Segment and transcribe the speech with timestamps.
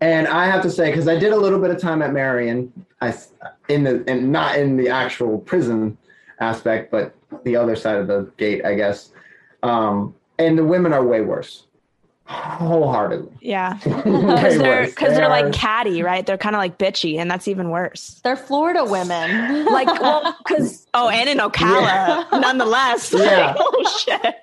[0.00, 2.72] And I have to say, because I did a little bit of time at Marion,
[3.00, 3.14] I
[3.68, 5.96] in the and not in the actual prison
[6.40, 9.10] aspect, but the other side of the gate, I guess.
[9.62, 11.64] Um, and the women are way worse,
[12.26, 13.38] wholeheartedly.
[13.40, 16.26] Yeah, because they're because They they're like catty, right?
[16.26, 18.20] They're kind of like bitchy, and that's even worse.
[18.22, 19.66] They're Florida women.
[19.76, 23.12] Like, well, because oh, and in Ocala, nonetheless.
[23.12, 23.54] Yeah.
[23.58, 24.36] oh shit.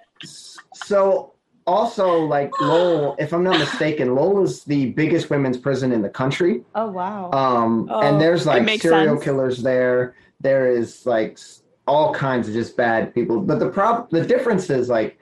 [0.73, 1.32] So
[1.65, 6.09] also like Lowell, if I'm not mistaken, Lowell is the biggest women's prison in the
[6.09, 6.63] country.
[6.75, 7.31] oh wow.
[7.31, 9.23] Um, Oh, and there's like serial sense.
[9.23, 10.15] killers there.
[10.41, 11.39] There is like
[11.87, 13.39] all kinds of just bad people.
[13.41, 15.17] But the prob the difference is like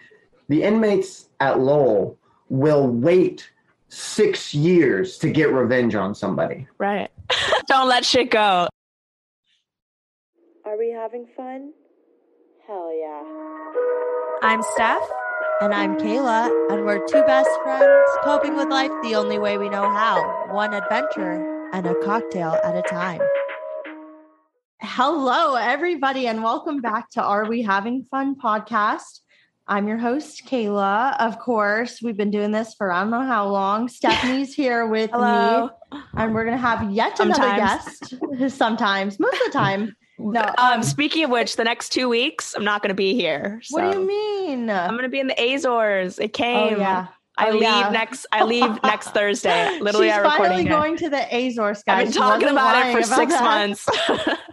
[0.49, 2.17] the inmates at Lowell
[2.49, 3.49] will wait
[3.89, 6.67] six years to get revenge on somebody.
[6.77, 7.09] Right.
[7.67, 8.67] Don't let shit go.
[10.65, 11.73] Are we having fun?
[12.67, 13.23] Hell yeah.
[14.43, 15.01] I'm Steph.
[15.61, 19.69] And I'm Kayla, and we're two best friends coping with life the only way we
[19.69, 23.21] know how one adventure and a cocktail at a time.
[24.81, 29.19] Hello, everybody, and welcome back to Are We Having Fun podcast.
[29.67, 31.15] I'm your host, Kayla.
[31.19, 33.87] Of course, we've been doing this for I don't know how long.
[33.87, 35.69] Stephanie's here with Hello.
[35.91, 37.99] me, and we're going to have yet another Sometimes.
[38.39, 38.57] guest.
[38.57, 39.95] Sometimes, most of the time.
[40.23, 43.61] No, Um, speaking of which, the next two weeks, I'm not going to be here.
[43.71, 44.69] what do you mean?
[44.69, 46.19] I'm going to be in the Azores.
[46.19, 46.79] It oh, came.
[46.79, 47.07] yeah.
[47.37, 47.89] I Oh, leave yeah.
[47.89, 48.25] next.
[48.31, 49.79] I leave next Thursday.
[49.79, 51.99] Literally, She's I'm finally going to the Azores, guys.
[51.99, 53.43] I've been She talking about it for about six that.
[53.43, 53.89] months.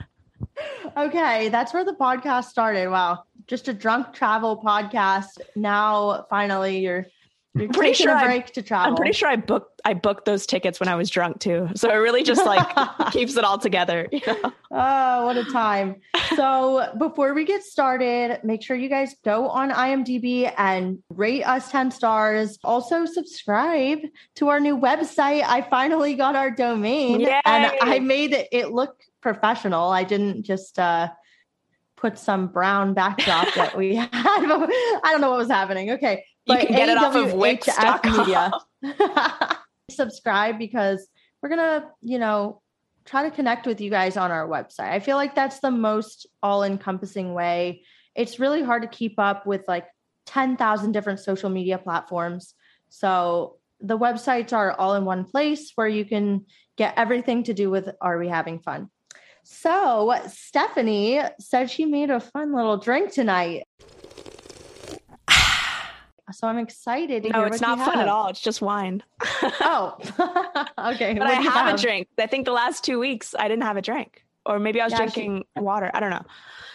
[0.96, 2.88] Okay, that's where the podcast started.
[2.90, 5.38] Wow, just a drunk travel podcast.
[5.54, 7.06] Now, finally, you're
[7.58, 8.90] you're pretty sure a I- break to travel.
[8.90, 9.80] I'm pretty sure I booked.
[9.84, 11.68] I booked those tickets when I was drunk too.
[11.74, 12.66] So it really just like
[13.12, 14.08] keeps it all together.
[14.12, 14.52] you know?
[14.70, 15.96] Oh, what a time.
[16.36, 21.70] So, before we get started, make sure you guys go on IMDb and rate us
[21.70, 22.58] 10 stars.
[22.64, 24.00] Also, subscribe
[24.36, 25.42] to our new website.
[25.42, 27.40] I finally got our domain Yay.
[27.44, 29.88] and I made it, it look professional.
[29.90, 31.08] I didn't just uh,
[31.96, 34.08] put some brown backdrop that we had.
[34.12, 35.92] I don't know what was happening.
[35.92, 36.24] Okay.
[36.48, 38.16] You can get it off of AWHF Wix.com.
[38.16, 38.52] Media.
[39.90, 41.08] subscribe because
[41.42, 42.60] we're gonna you know
[43.04, 44.90] try to connect with you guys on our website.
[44.90, 47.82] I feel like that's the most all-encompassing way.
[48.14, 49.86] It's really hard to keep up with like
[50.26, 52.52] 10,000 different social media platforms.
[52.90, 56.44] So the websites are all in one place where you can
[56.76, 58.90] get everything to do with are we having fun?
[59.42, 63.64] So stephanie said she made a fun little drink tonight
[66.32, 68.28] so i'm excited to No, hear it's what not you fun at all.
[68.28, 69.02] It's just wine.
[69.60, 71.14] Oh, okay.
[71.14, 72.08] but What'd I you have, a drink.
[72.18, 74.92] I think the last two weeks I didn't have a drink, or maybe I was
[74.92, 75.90] Yeah, she- drinking water.
[75.94, 76.24] I don't know.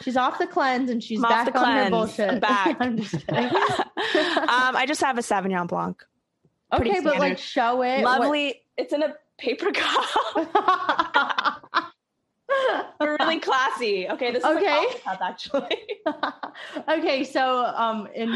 [0.03, 2.29] She's off the cleanse and she's I'm off back the on her bullshit.
[2.29, 2.77] I'm back.
[2.81, 3.45] I'm just kidding.
[3.45, 6.03] um, I just have a Sauvignon Blanc.
[6.75, 7.39] pretty okay, but like standard.
[7.39, 8.03] show it.
[8.03, 8.61] what- Lovely.
[8.77, 11.32] It's in a paper cup.
[13.25, 14.09] Really classy.
[14.09, 14.85] Okay, this is Okay.
[15.05, 15.77] a actually.
[16.89, 18.33] okay, so um, in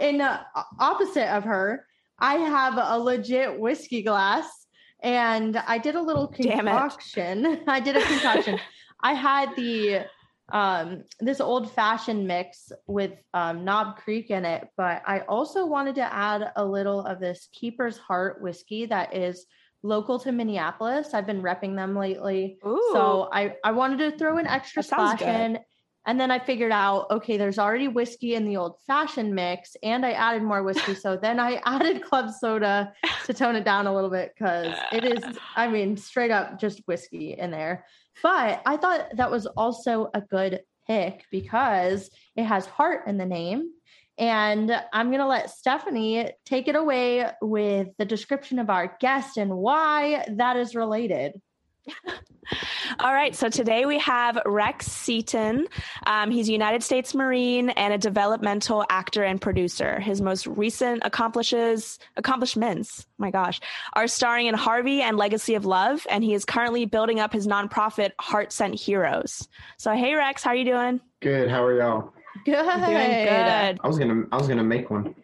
[0.00, 0.42] in uh,
[0.78, 1.86] opposite of her,
[2.18, 4.66] I have a legit whiskey glass,
[5.02, 7.62] and I did a little concoction.
[7.66, 8.58] I did a concoction.
[9.00, 10.06] I had the
[10.52, 15.94] um this old fashioned mix with um knob creek in it but i also wanted
[15.94, 19.46] to add a little of this keeper's heart whiskey that is
[19.82, 22.90] local to minneapolis i've been repping them lately Ooh.
[22.92, 25.28] so I, I wanted to throw an extra splash good.
[25.28, 25.58] in.
[26.04, 30.04] And then I figured out, okay, there's already whiskey in the old fashioned mix, and
[30.04, 30.94] I added more whiskey.
[30.94, 32.92] So then I added club soda
[33.26, 35.22] to tone it down a little bit because it is,
[35.54, 37.86] I mean, straight up just whiskey in there.
[38.22, 43.26] But I thought that was also a good pick because it has heart in the
[43.26, 43.70] name.
[44.18, 49.36] And I'm going to let Stephanie take it away with the description of our guest
[49.36, 51.40] and why that is related.
[53.00, 55.66] All right, so today we have Rex Seaton.
[56.06, 59.98] Um, he's a United States Marine and a developmental actor and producer.
[60.00, 63.60] His most recent accomplishes accomplishments, my gosh,
[63.94, 67.46] are starring in Harvey and Legacy of Love, and he is currently building up his
[67.46, 69.48] nonprofit Heart Sent Heroes.
[69.78, 71.00] So, hey Rex, how are you doing?
[71.20, 71.48] Good.
[71.48, 72.12] How are y'all?
[72.44, 72.54] Good.
[72.54, 73.80] Doing good.
[73.82, 75.14] I was gonna I was gonna make one.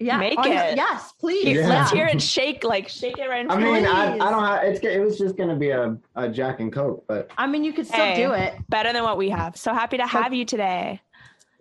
[0.00, 0.18] Yeah.
[0.18, 0.76] Make oh, on your- it.
[0.76, 1.56] yes, please.
[1.56, 1.68] Yeah.
[1.68, 3.72] Let's hear it shake, like shake it right in I front.
[3.72, 6.60] mean, of I, I don't have it's it was just gonna be a, a Jack
[6.60, 8.16] and Coke, but I mean, you could still Hey.
[8.16, 8.54] do it.
[8.68, 9.56] Better than what we have.
[9.56, 11.00] So happy to have you today.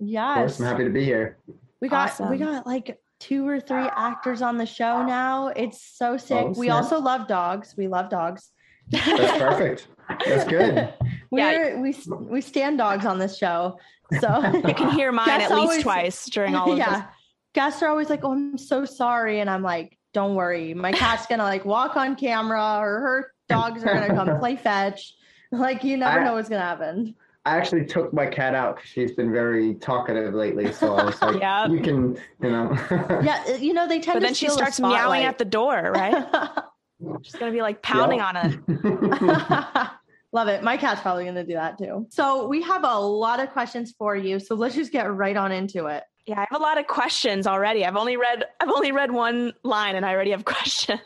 [0.02, 1.38] of course I'm happy to be here.
[1.82, 2.30] We got Awesome.
[2.30, 5.48] we got like two or three actors on the show now.
[5.48, 6.38] It's so sick.
[6.48, 7.76] Oh, we also love dogs.
[7.78, 8.52] We love dogs.
[8.90, 9.88] That's perfect.
[10.26, 10.94] That's good.
[11.32, 13.78] We're we we stand dogs on this show.
[14.20, 17.00] So You can hear mine at least always- twice during all of yeah.
[17.00, 17.06] this.
[17.54, 20.74] Guests are always like, "Oh, I'm so sorry," and I'm like, don't worry.
[20.74, 25.14] My cat's gonna like walk on camera, or her dogs are gonna come play fetch.
[25.50, 27.16] Like you never I- know what's gonna happen.
[27.46, 30.74] I actually took my cat out because she's been very talkative lately.
[30.74, 31.66] So I was like, Yeah.
[31.70, 32.78] you can, you know.
[33.24, 34.26] Yeah, uh, you know they tend But to.
[34.26, 36.26] then she starts meowing at the door, right?
[37.22, 38.60] She's gonna be like pounding on it.
[40.34, 40.62] Love it.
[40.64, 42.06] My cat's probably going to do that too.
[42.10, 44.40] So, we have a lot of questions for you.
[44.40, 46.04] So, let's just get right on into it.
[46.26, 47.86] Yeah, I have a lot of questions already.
[47.86, 51.00] I've only read I've only read one line and I already have questions.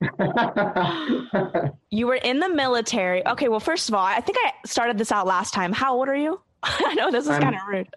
[1.90, 3.26] You were in the military.
[3.26, 5.72] Okay, well, first of all, I think I started this out last time.
[5.72, 6.38] How old are you?
[6.62, 7.88] I know this is kind of rude.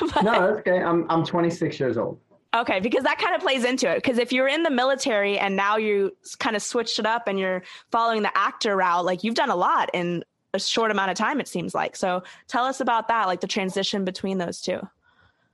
[0.00, 0.82] But- no, that's okay.
[0.82, 2.18] I'm I'm 26 years old.
[2.54, 3.96] Okay, because that kind of plays into it.
[3.96, 7.38] Because if you're in the military and now you kind of switched it up and
[7.38, 11.16] you're following the actor route, like you've done a lot in a short amount of
[11.16, 11.96] time, it seems like.
[11.96, 14.80] So tell us about that, like the transition between those two.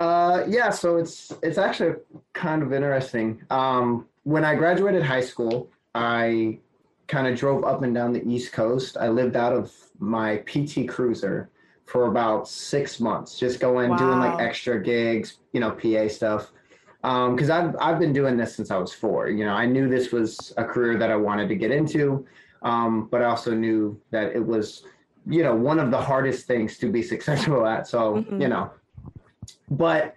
[0.00, 1.94] Uh, yeah, so it's it's actually
[2.32, 3.40] kind of interesting.
[3.50, 6.58] Um, when I graduated high school, I
[7.06, 8.96] kind of drove up and down the East Coast.
[8.96, 11.50] I lived out of my PT Cruiser
[11.84, 16.50] for about six months, just going doing like extra gigs, you know, PA stuff.
[17.02, 19.28] Because I've I've been doing this since I was four.
[19.28, 22.25] You know, I knew this was a career that I wanted to get into,
[22.62, 24.84] um, but I also knew that it was,
[25.26, 27.88] you know, one of the hardest things to be successful at.
[27.88, 28.40] So Mhm.
[28.40, 28.70] you know,
[29.70, 30.14] but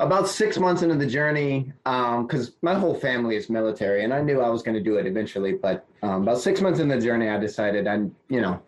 [0.00, 4.40] about six months into the journey, because my whole family is military, and I knew
[4.40, 5.54] I was going to do it eventually.
[5.54, 7.96] But um, about six months in the journey, I decided I,
[8.28, 8.62] you know,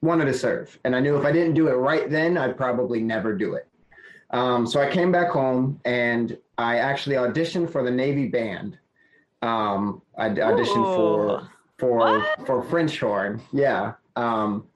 [0.00, 3.02] wanted to serve, and I knew if I didn't do it right then, I'd probably
[3.02, 3.66] never do it.
[4.30, 8.76] Um, so I came back home, and I actually auditioned for the Navy band.
[9.42, 10.96] Um, I auditioned Ooh.
[10.96, 12.46] for for What?
[12.46, 13.92] for French horn, yeah.
[14.16, 14.66] Um,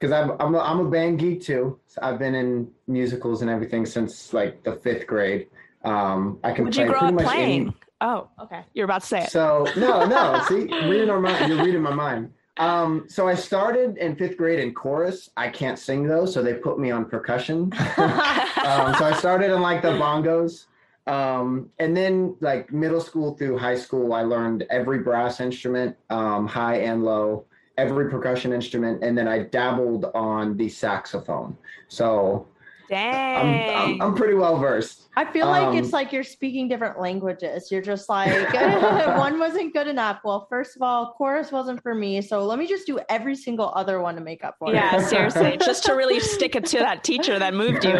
[0.00, 1.78] because I'm I'm a, I'm a band geek too.
[1.86, 5.48] So I've been in musicals and everything since like the fifth grade.
[5.84, 7.60] Um, I can Would play you grow pretty up much playing?
[7.62, 7.74] any.
[8.00, 8.62] Oh, okay.
[8.74, 9.30] You're about to say it.
[9.30, 10.42] So no, no.
[10.48, 11.52] See, reading our mind.
[11.52, 12.32] You're reading my mind.
[12.58, 15.30] Um, so I started in fifth grade in chorus.
[15.36, 17.72] I can't sing though, so they put me on percussion.
[17.98, 20.64] um, so I started in like the bongos.
[21.08, 26.46] Um, and then like middle school through high school, I learned every brass instrument, um,
[26.46, 27.46] high and low,
[27.78, 31.56] every percussion instrument, and then I dabbled on the saxophone.
[31.88, 32.46] So
[32.90, 34.00] I'm, Dang.
[34.00, 35.08] I'm, I'm pretty well versed.
[35.16, 37.70] I feel like Um, it's like you're speaking different languages.
[37.70, 38.52] You're just like,
[39.18, 40.20] one wasn't good enough.
[40.24, 42.20] Well, first of all, chorus wasn't for me.
[42.20, 45.00] So let me just do every single other one to make up for yeah, it.
[45.00, 45.56] Yeah, seriously.
[45.58, 47.96] Just to really stick it to that teacher that moved you.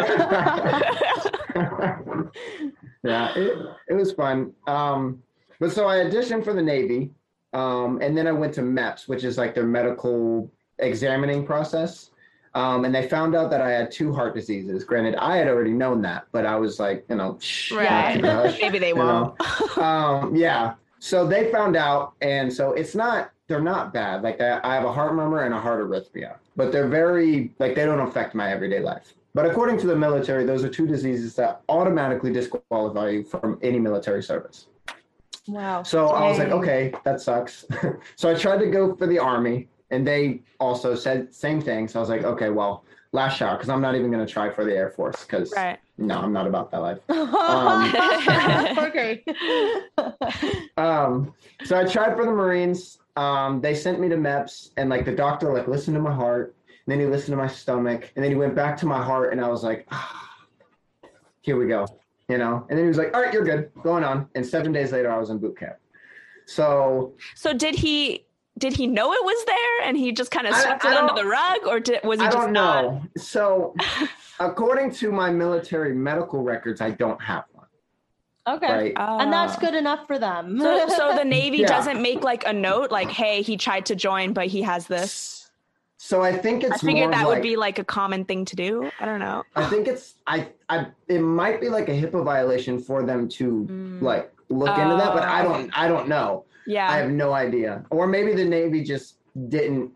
[3.09, 3.57] yeah, it,
[3.89, 4.53] it was fun.
[4.67, 5.21] Um,
[5.59, 7.11] but so I auditioned for the Navy,
[7.53, 12.11] um, and then I went to MEPS, which is like their medical examining process.
[12.55, 14.83] Um, and they found out that I had two heart diseases.
[14.83, 18.19] Granted, I had already known that, but I was like, you know, shh, Right.
[18.61, 19.39] Maybe they won't.
[19.77, 20.73] um, yeah.
[20.99, 24.21] So they found out, and so it's not they're not bad.
[24.23, 27.75] Like I, I have a heart murmur and a heart arrhythmia, but they're very like
[27.75, 29.13] they don't affect my everyday life.
[29.33, 33.79] But according to the military, those are two diseases that automatically disqualify you from any
[33.79, 34.67] military service.
[35.47, 35.83] Wow.
[35.83, 37.65] So I was like, okay, that sucks.
[38.15, 41.87] so I tried to go for the army, and they also said same thing.
[41.87, 44.49] So I was like, okay, well, last shot, because I'm not even going to try
[44.49, 45.79] for the Air Force, because Right.
[45.97, 46.99] no, I'm not about that life.
[48.89, 49.23] okay.
[50.77, 51.33] Um,
[51.65, 52.99] so I tried for the Marines.
[53.15, 56.55] Um, they sent me to MEPS, and like the doctor like listened to my heart,
[56.91, 59.41] then he listened to my stomach, and then he went back to my heart, and
[59.43, 60.29] I was like, ah,
[61.41, 61.85] here we go,
[62.27, 62.65] you know.
[62.69, 64.27] And then he was like, all right, you're good, going on.
[64.35, 65.75] And seven days later, I was in boot camp.
[66.45, 68.25] So So did he
[68.57, 71.13] did he know it was there and he just kind of swept I it under
[71.13, 72.83] the rug or did, was he I just don't not?
[72.83, 73.03] know.
[73.17, 73.73] So
[74.39, 77.67] according to my military medical records, I don't have one.
[78.47, 78.71] Okay.
[78.73, 78.93] Right.
[78.97, 79.59] And that's Ah.
[79.59, 80.59] good enough for them.
[80.59, 81.67] So, so the Navy Yeah.
[81.67, 85.48] doesn't make like a note like, hey, he tried to join, but he has this.
[86.01, 86.81] So I think it's.
[86.81, 88.89] I figured that like, would be like a common thing to do.
[89.01, 89.43] I don't know.
[89.57, 93.67] I think it's I I it might be like a HIPAA violation for them to
[93.69, 94.01] Mm.
[94.01, 95.49] like look into that, but I Oh.
[95.49, 96.45] don't I don't know.
[96.65, 96.89] Yeah.
[96.89, 97.83] I have no idea.
[97.89, 99.17] Or maybe the Navy just
[99.49, 99.91] didn't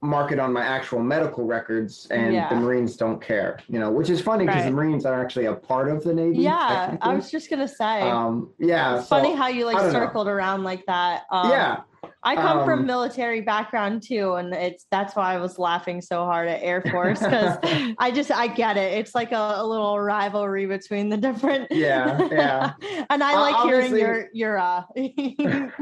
[0.00, 2.48] mark it on my actual medical records and Yeah.
[2.48, 4.70] the Marines don't care, you know, which is funny because Right.
[4.70, 6.38] the Marines are actually a part of the Navy.
[6.38, 8.02] yeah, I was just gonna say.
[8.02, 8.98] um yeah.
[8.98, 9.98] it's so- funny how you like don't know.
[9.98, 11.22] circled around like that.
[11.32, 11.80] Um, yeah.
[12.24, 16.24] I come from um, military background too, and it's that's why I was laughing so
[16.24, 17.58] hard at Air Force because
[17.98, 18.92] I just I get it.
[18.98, 21.70] It's like a, a little rivalry between the different.
[21.70, 22.72] Yeah, yeah.
[23.10, 24.84] and I Uh, like hearing your your uh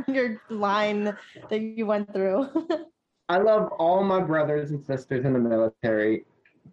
[0.09, 1.17] your line
[1.51, 2.49] that you went through.
[3.29, 6.25] I love all my brothers and sisters in the military.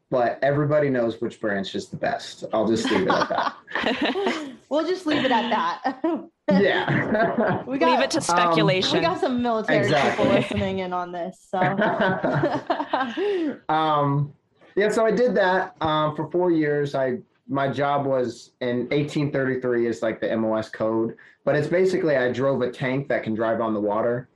[0.10, 2.46] But everybody knows which branch is the best.
[2.54, 4.52] I'll just leave it at that.
[4.70, 6.30] we'll just leave it at that.
[6.50, 7.64] yeah.
[7.68, 9.00] we got, Leave it to speculation.
[9.00, 10.24] We got some military Exactly.
[10.26, 11.46] people listening in on this.
[11.52, 11.60] So
[13.70, 14.34] um,
[14.76, 16.96] yeah, so I did that um, for four years.
[16.96, 17.18] I
[17.50, 22.62] my job was in 1833 is like the MOS code, but it's basically I drove
[22.62, 24.28] a tank that can drive on the water.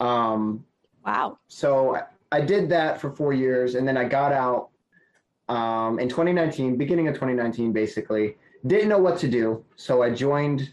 [0.00, 0.64] Um,
[1.04, 1.38] wow.
[1.48, 4.68] so I- I did that for four years, and then I got out
[5.50, 8.36] um, in 2019, beginning of 2019, basically.
[8.66, 10.72] Didn't know what to do, so I joined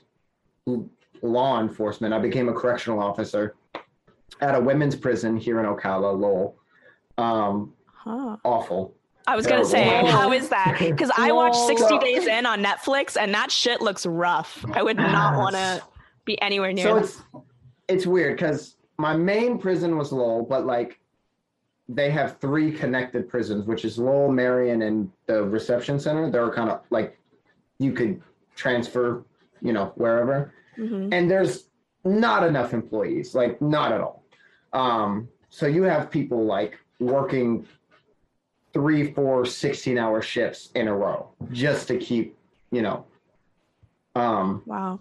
[1.22, 2.14] law enforcement.
[2.14, 3.56] I became a correctional officer
[4.40, 6.58] at a women's prison here in Ocala, Lowell.
[7.18, 8.38] Um, Huh.
[8.46, 8.94] awful.
[9.26, 10.78] I was gonna say, how is that?
[10.80, 11.68] Because I watched Lol.
[11.68, 14.64] 60 Days In on Netflix, and that shit looks rough.
[14.72, 15.82] I would not want to
[16.24, 16.86] be anywhere near.
[16.86, 17.04] So that.
[17.04, 17.22] it's
[17.90, 21.00] it's weird because my main prison was Lowell, but like
[21.90, 26.30] they have three connected prisons, which is Lowell, Marion, and the reception center.
[26.30, 27.18] They're kind of like
[27.80, 28.22] you could
[28.56, 29.24] transfer,
[29.62, 30.54] you know, wherever.
[30.78, 31.10] Mhm.
[31.14, 31.70] And there's
[32.04, 34.24] not enough employees, like not at all.
[34.74, 37.66] Um, so you have people like working
[38.74, 42.38] three, four, 16 hour shifts in a row just to keep,
[42.72, 43.06] you know.
[44.16, 45.00] Um, Wow.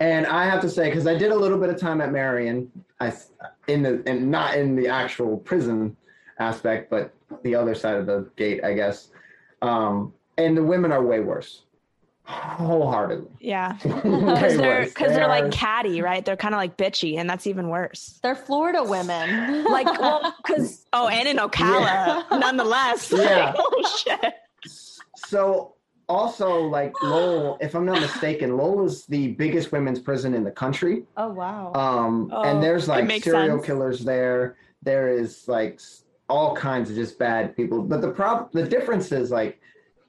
[0.00, 2.70] and I have to say, because I did a little bit of time at Marion,
[3.00, 3.12] I
[3.68, 5.96] in the and not in the actual prison
[6.38, 9.08] aspect, but the other side of the gate, I guess.
[9.62, 11.62] Um, and the women are way worse,
[12.24, 13.30] wholeheartedly.
[13.40, 13.76] Yeah.
[14.28, 16.24] Because they're because They they're like catty, right?
[16.24, 18.18] They're kind of like bitchy, and that's even worse.
[18.22, 19.64] they're Florida women.
[19.68, 23.12] Like, well, because oh, and in Ocala, nonetheless.
[23.12, 23.52] Yeah.
[23.52, 24.34] Like, oh shit.
[25.16, 25.74] So
[26.08, 30.50] also like Lowell, if I'm not mistaken, Lowell is the biggest women's prison in the
[30.50, 31.04] country.
[31.16, 31.72] oh wow.
[31.74, 33.66] Um, Oh, and there's like serial sense.
[33.66, 34.56] killers there.
[34.82, 35.80] There is like
[36.28, 37.82] all kinds of just bad people.
[37.82, 39.60] But the prob the difference is like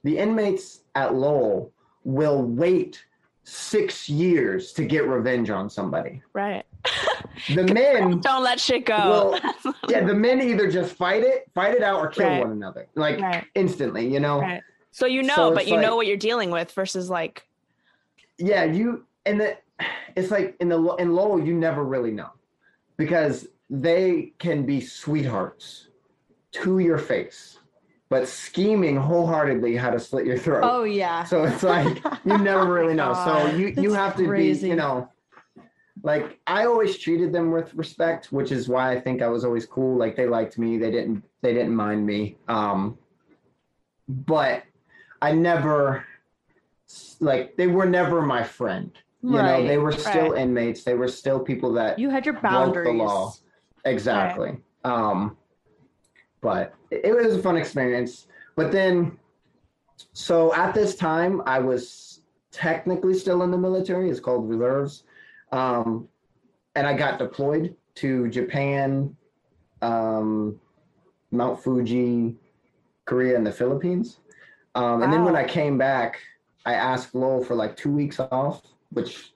[0.03, 1.72] the inmates at Lowell
[2.03, 3.03] will wait
[3.44, 6.22] six years to get revenge on somebody.
[6.34, 6.65] Right.
[7.56, 8.98] The men, Don't let shit go.
[9.34, 12.41] well, yeah, the men either just fight it, fight it out, or kill Right.
[12.41, 13.46] one another, like right.
[13.56, 14.12] instantly.
[14.12, 14.41] You know.
[14.41, 14.62] Right.
[14.91, 17.46] So you know, So but you like- know what you're dealing with versus like,
[18.38, 19.58] yeah you and the
[20.15, 22.29] it's like in the in lowell you never really know
[22.96, 25.89] because they can be sweethearts
[26.53, 27.60] to your face
[28.10, 30.62] but scheming wholeheartedly how to slit your throat.
[30.63, 31.24] Oh yeah.
[31.25, 33.13] so it's like you never really know.
[33.13, 34.67] So you you have to crazy.
[34.67, 35.10] be you know
[36.01, 39.65] like i always treated them with respect which is why i think i was always
[39.65, 39.98] cool.
[39.98, 40.77] Like they liked me.
[40.77, 42.38] They didn't they didn't mind me.
[42.48, 42.98] Um
[44.08, 44.63] but
[45.21, 46.05] i never
[47.19, 50.41] like they were never my friend you know they were still right.
[50.41, 53.33] inmates they were still people that you had your broke the law.
[53.85, 54.57] Exactly.
[54.83, 55.38] Um,
[56.41, 58.27] but it, it was a fun experience.
[58.55, 59.17] But then,
[60.13, 62.21] so at this time, I was
[62.51, 64.09] technically still in the military.
[64.09, 65.03] It's called reserves.
[65.51, 66.07] Um,
[66.75, 69.15] and I got deployed to Japan,
[69.81, 70.59] um,
[71.31, 72.35] Mount Fuji,
[73.05, 74.19] Korea, and the Philippines.
[74.79, 76.19] Um, and then when I came back,
[76.65, 79.33] I asked Lowell for like two weeks off, which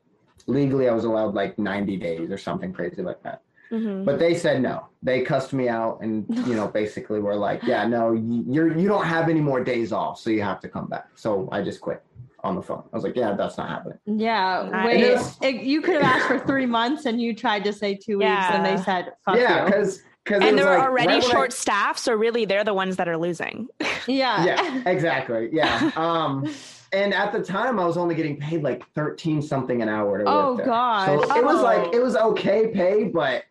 [0.47, 3.41] legally I was allowed like 90 days or something crazy like that.
[3.71, 4.05] mhm.
[4.05, 4.87] But they said no.
[5.01, 9.05] They cussed me out and you know basically were like, yeah, no, you're you don't
[9.05, 11.07] have any more days off, so you have to come back.
[11.15, 12.01] So I just quit
[12.43, 12.83] on the phone.
[12.91, 13.99] I was like, yeah, that's not happening.
[14.05, 14.85] Yeah.
[14.85, 14.99] Wait.
[14.99, 15.37] Yes.
[15.41, 18.29] it- you could have asked for three months and you tried to say two weeks
[18.55, 20.01] and they said fuck yeah, because because
[20.31, 23.07] and they're like, already right when I- short staffed, so really they're the ones that
[23.07, 23.67] are losing.
[24.05, 24.43] Yeah.
[24.43, 25.49] yeah, exactly.
[25.53, 25.89] Yeah.
[25.95, 26.53] Um,
[26.91, 30.25] and at the time, I was only getting paid like thirteen something an hour to
[30.27, 30.65] Oh, work there.
[30.65, 31.07] gosh.
[31.07, 31.63] So it was Oh.
[31.63, 33.45] like it was okay pay, but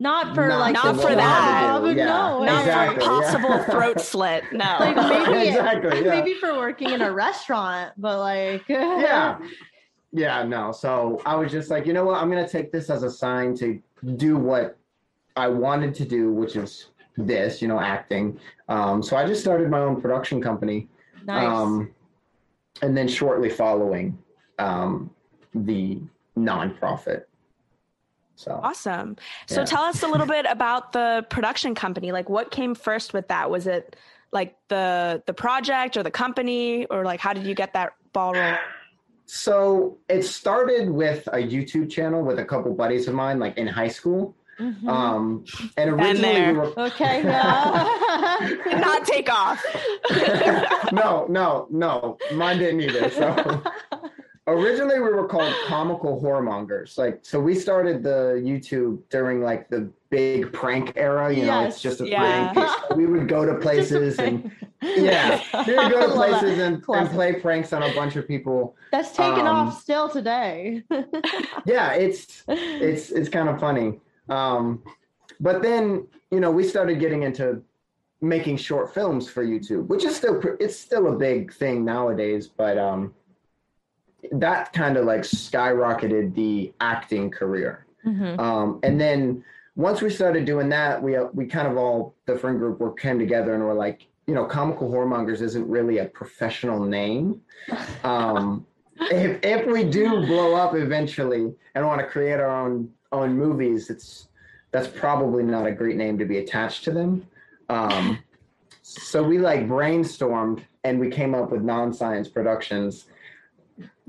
[0.00, 1.80] Not for Not like Not for that.
[1.84, 2.42] Yeah, No.
[2.42, 3.64] Not Exactly, for possible yeah.
[3.70, 4.42] throat slit.
[4.52, 4.76] No.
[4.80, 6.10] Like maybe Exactly, yeah.
[6.10, 9.38] maybe for working in a restaurant, but like yeah
[10.12, 13.04] yeah no so i was just like you know what i'm gonna take this as
[13.04, 13.80] a sign to
[14.16, 14.76] do what
[15.40, 19.68] i wanted to do which is this you know acting um, so i just started
[19.70, 20.88] my own production company
[21.24, 21.46] nice.
[21.46, 21.90] um,
[22.82, 24.16] and then shortly following
[24.58, 25.10] um,
[25.54, 25.98] the
[26.38, 27.22] nonprofit
[28.36, 29.16] so Awesome.
[29.48, 29.64] So Yeah.
[29.66, 32.10] tell us a little bit about the production company.
[32.10, 33.50] Like what came first with that?
[33.50, 33.96] Was it
[34.32, 38.32] like the the project or the company or like how did you get that ball
[38.32, 38.56] rolling?
[39.32, 43.64] so it started with a youtube channel with a couple buddies of mine like in
[43.64, 44.88] high school Mhm.
[44.88, 45.44] um,
[45.78, 48.38] and Been originally we were okay, yeah.
[48.64, 49.64] Did not take off.
[50.92, 52.18] no, no, no.
[52.34, 53.10] Mine didn't either.
[53.10, 53.62] So
[54.46, 56.98] originally we were called comical whoremongers.
[56.98, 61.32] Like, so we started the YouTube during like the big prank era.
[61.32, 62.52] You know, it's just a Yeah.
[62.52, 62.68] prank.
[62.88, 64.50] So we would go to places and
[64.82, 68.76] yeah, we would go to places and, and play pranks on a bunch of people.
[68.92, 70.82] That's taken Um, off still today.
[71.64, 74.00] Yeah, it's it's it's kind of funny.
[74.30, 74.82] Um,
[75.40, 77.62] but then you know we started getting into
[78.20, 82.46] making short films for YouTube, which is still it's still a big thing nowadays.
[82.46, 83.14] But um,
[84.32, 87.86] that kind of like skyrocketed the acting career.
[88.06, 88.38] Mhm.
[88.38, 89.44] Um, and then
[89.76, 92.92] once we started doing that, we uh, we kind of all the friend group were
[92.92, 97.40] came together and were like, you know, comical whoremongers isn't really a professional name.
[98.04, 98.66] Um,
[99.10, 103.90] if if we do blow up eventually and want to create our own own movies,
[103.90, 104.28] it's
[104.72, 107.26] that's probably not a great name to be attached to them.
[107.68, 108.18] Um,
[108.82, 113.06] so we like brainstormed and we came up with non-science productions.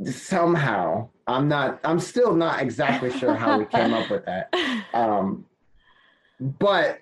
[0.04, 4.54] Somehow i'm not i'm still not exactly sure how we came up with that.
[4.94, 5.46] Um
[6.40, 7.00] but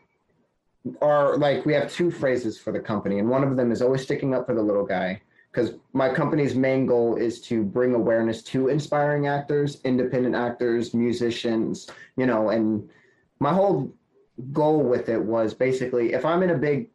[1.02, 4.02] our like we have two phrases for the company and one of them is always
[4.02, 5.22] sticking up for the little guy
[5.60, 11.90] because my company's main goal is to bring awareness to inspiring actors independent actors musicians
[12.16, 12.90] you know and
[13.40, 13.92] my whole
[14.54, 16.90] goal with it was basically if i'm in a big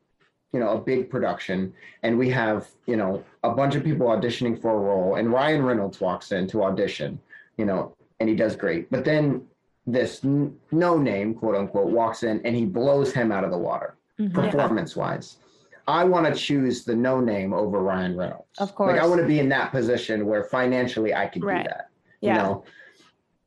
[0.52, 4.60] you know a big production and we have you know a bunch of people auditioning
[4.60, 7.18] for a role and ryan reynolds walks in to audition
[7.58, 9.42] you know and he does great but then
[9.86, 13.58] this n- no name quote unquote walks in and he blows him out of the
[13.58, 14.32] water Mhm.
[14.32, 15.38] performance wise
[15.86, 18.92] i want to choose the no name over ryan reynolds Of course.
[18.92, 21.62] like i want to be in that position where financially i could Right.
[21.64, 21.88] do that
[22.20, 22.36] Yeah.
[22.36, 22.64] you know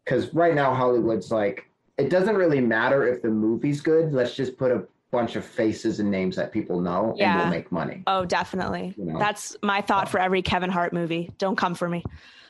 [0.04, 4.58] because right now hollywood's like it doesn't really matter if the movie's good let's just
[4.58, 8.26] put a bunch of faces and names that people know and we'll make money Oh,
[8.26, 8.94] definitely.
[8.98, 9.18] You know?
[9.20, 11.32] That's my thought for every Kevin Hart movie.
[11.38, 12.04] Don't come for me.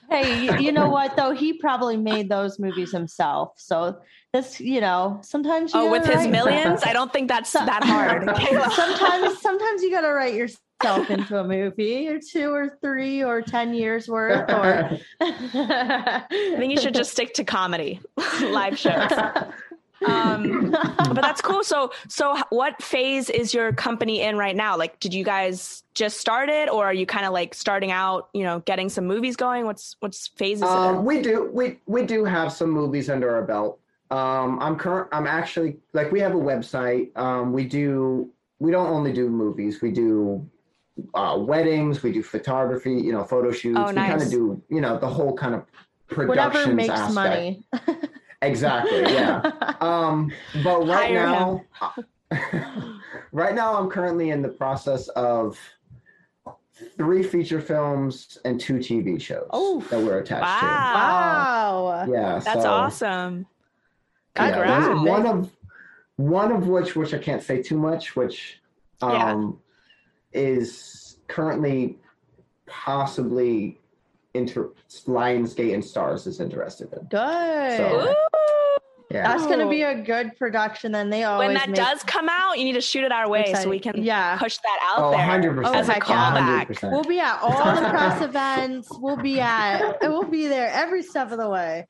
[0.09, 1.31] Hey, you, know what though?
[1.31, 3.53] He probably made those movies himself.
[3.57, 3.97] So
[4.33, 8.23] this, you know, sometimes you Oh, with his millions, I don't think that's that hard.
[8.73, 13.73] Sometimes sometimes you gotta write yourself into a movie or two or three or ten
[13.73, 17.99] years worth or I think you should just stick to comedy,
[18.41, 19.11] live shows.
[20.05, 21.63] Um, but that's cool.
[21.63, 24.77] So, so what phase is your company in right now?
[24.77, 28.29] Like, did you guys just start it, or are you kind of like starting out?
[28.33, 29.65] You know, getting some movies going.
[29.65, 30.63] What's what's phases?
[30.63, 33.79] um, we do we we do have some movies under our belt
[34.09, 38.87] um i'm current i'm actually like we have a website um we do we don't
[38.87, 40.49] only do movies we do
[41.13, 44.79] uh weddings we do photography you know photo shoots Oh, we kind of do you
[44.79, 45.65] know the whole kind of
[46.15, 47.13] whatever makes aspect.
[47.13, 47.65] money.
[48.41, 49.41] exactly yeah
[49.81, 50.31] Um,
[50.63, 51.65] but right Hire now,
[53.31, 55.57] right now I'm currently in the process of
[56.97, 59.81] three feature films and two TV shows Oh.
[59.91, 62.05] that we're attached Wow, wow.
[62.05, 62.11] to.
[62.11, 63.45] Yeah, that's so, awesome.
[64.35, 64.85] yeah, Congrats.
[64.87, 65.51] those one of
[66.17, 68.59] one of which, which I can't say too much, which
[69.01, 69.31] Yeah.
[69.33, 69.59] um,
[70.33, 71.97] is currently
[72.65, 73.79] possibly
[74.33, 74.69] inter
[75.05, 77.05] Lionsgate and Starz is interested in.
[77.05, 77.77] Good.
[77.77, 78.15] So- Ooh.
[79.09, 79.23] Yeah.
[79.23, 80.91] That's gonna be a good production.
[80.91, 83.29] Then they always when that make does come out, you need to shoot it our
[83.29, 84.37] way so we can yeah.
[84.37, 85.75] push that out Oh, there 100%.
[85.75, 86.65] as a heck yeah.
[86.65, 86.91] callback.
[86.91, 88.89] We'll be at all the press events.
[88.99, 89.97] We'll be at.
[90.01, 91.87] We'll be there every step of the way.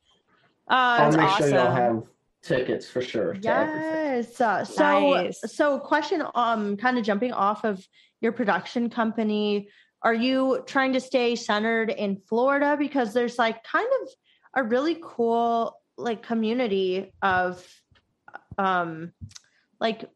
[0.67, 2.03] I'll Um, make sure you'll have
[2.43, 3.35] tickets for sure.
[3.41, 4.39] yes.
[4.39, 5.39] Uh, so, Nice.
[5.55, 6.21] so question.
[6.35, 7.83] Um, kind of jumping off of
[8.21, 9.69] your production company.
[10.03, 14.09] Are you trying to stay centered in Florida because there's like kind of
[14.55, 17.65] a really cool like community of
[18.57, 19.11] um
[19.79, 20.09] like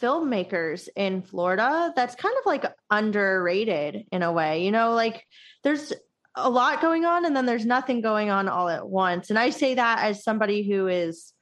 [0.00, 4.64] filmmakers in Florida that's kind of like underrated in a way.
[4.64, 5.24] You know, like
[5.62, 5.92] there's
[6.34, 9.30] a lot going on and then there's nothing going on all at once.
[9.30, 11.32] And I say that as somebody who is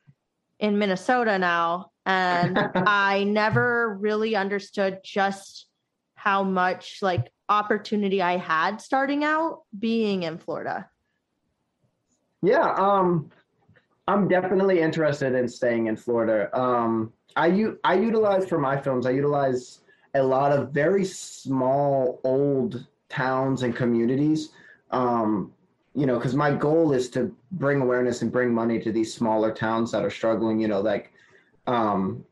[0.61, 5.66] in Minnesota now and I never really understood just
[6.14, 10.88] how much like opportunity I had starting out being in Florida.
[12.42, 13.31] Yeah, um,
[14.07, 16.51] I'm definitely interested in staying in Florida.
[16.59, 19.07] Um, I u- I utilize for my films.
[19.07, 19.81] I utilize
[20.14, 24.51] a lot of very small old towns and communities.
[24.90, 25.53] Um,
[25.95, 29.53] you know, because my goal is to bring awareness and bring money to these smaller
[29.53, 30.61] towns that are struggling.
[30.61, 31.12] You know, like,
[31.67, 32.25] um,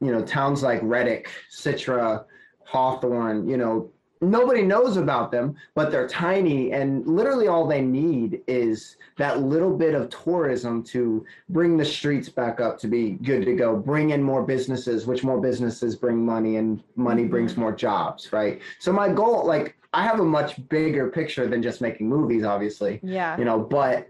[0.00, 2.24] you know, towns like Reddick, Citra,
[2.64, 3.48] Hawthorne.
[3.48, 3.91] You know,
[4.22, 9.76] nobody knows about them, but they're tiny, and literally all they need is that little
[9.76, 14.10] bit of tourism to bring the streets back up to be good to go, bring
[14.10, 17.32] in more businesses, which more businesses bring money, and money mm-hmm.
[17.32, 18.62] brings more jobs, right?
[18.78, 23.00] So my goal, like, I have a much bigger picture than just making movies, obviously,
[23.02, 23.36] Yeah.
[23.36, 24.08] you know, but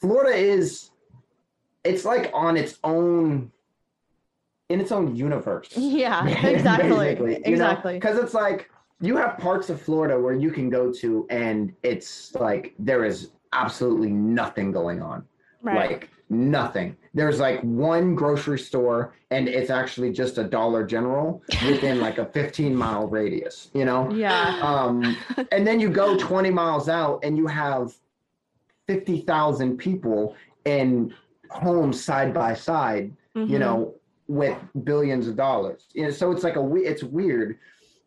[0.00, 0.90] Florida is,
[1.84, 3.52] it's like on its own.
[4.68, 5.70] In its own universe.
[5.74, 7.40] Yeah, exactly.
[7.42, 7.94] Exactly.
[7.94, 12.34] Because it's like you have parts of Florida where you can go to and it's
[12.34, 15.24] like there is absolutely nothing going on.
[15.62, 15.90] Right.
[15.92, 16.96] Like nothing.
[17.14, 22.26] There's like one grocery store and it's actually just a Dollar General within like a
[22.26, 24.10] 15 mile radius, you know?
[24.10, 24.58] Yeah.
[24.62, 25.16] Um,
[25.52, 27.94] and then you go 20 miles out and you have
[28.86, 30.34] 50,000 people
[30.64, 31.14] in
[31.50, 33.58] homes side by side you Mhm.
[33.60, 33.94] know,
[34.26, 35.86] with billions of dollars.
[35.92, 37.58] You know, so it's like a it's weird.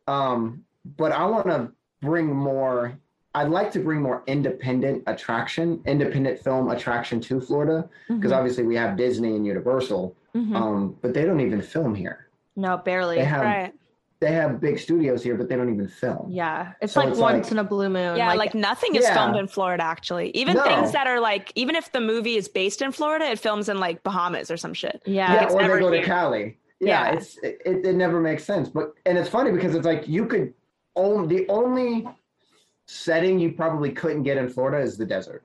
[0.08, 0.65] Um,
[0.98, 2.98] but I want to bring more.
[3.34, 8.36] I'd like to bring more independent attraction, independent film attraction to Florida because Mhm.
[8.38, 10.54] obviously we have Disney and Universal, Mhm.
[10.56, 12.28] um, but they don't even film here.
[12.58, 13.15] no, barely.
[13.15, 13.74] They have right.
[14.20, 16.28] they have big studios here, but they don't even film.
[16.30, 16.74] Yeah.
[16.82, 18.17] It's So like it's once like- in a blue moon.
[18.17, 19.15] Yeah, like, nothing is Yeah.
[19.15, 20.30] filmed in Florida actually.
[20.32, 20.63] Even No.
[20.63, 23.80] things that are like even if the movie is based in Florida, it films in
[23.80, 25.02] like Bahamas or some shit.
[25.06, 25.34] yeah.
[25.34, 26.02] Yeah, it's or never they go here.
[26.02, 26.58] to Cali.
[26.82, 27.12] Yeah, Yeah.
[27.13, 28.67] it's it, it, it never makes sense.
[28.70, 30.54] But and it's funny because it's like you could
[30.95, 32.08] only the only
[32.86, 35.43] setting you probably couldn't get in Florida is the desert,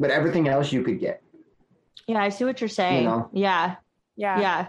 [0.00, 1.22] but everything else you could get.
[2.06, 3.04] Yeah, I see what you're saying.
[3.04, 3.28] know?
[3.32, 3.76] Yeah.
[4.16, 4.40] Yeah.
[4.40, 4.68] Yeah.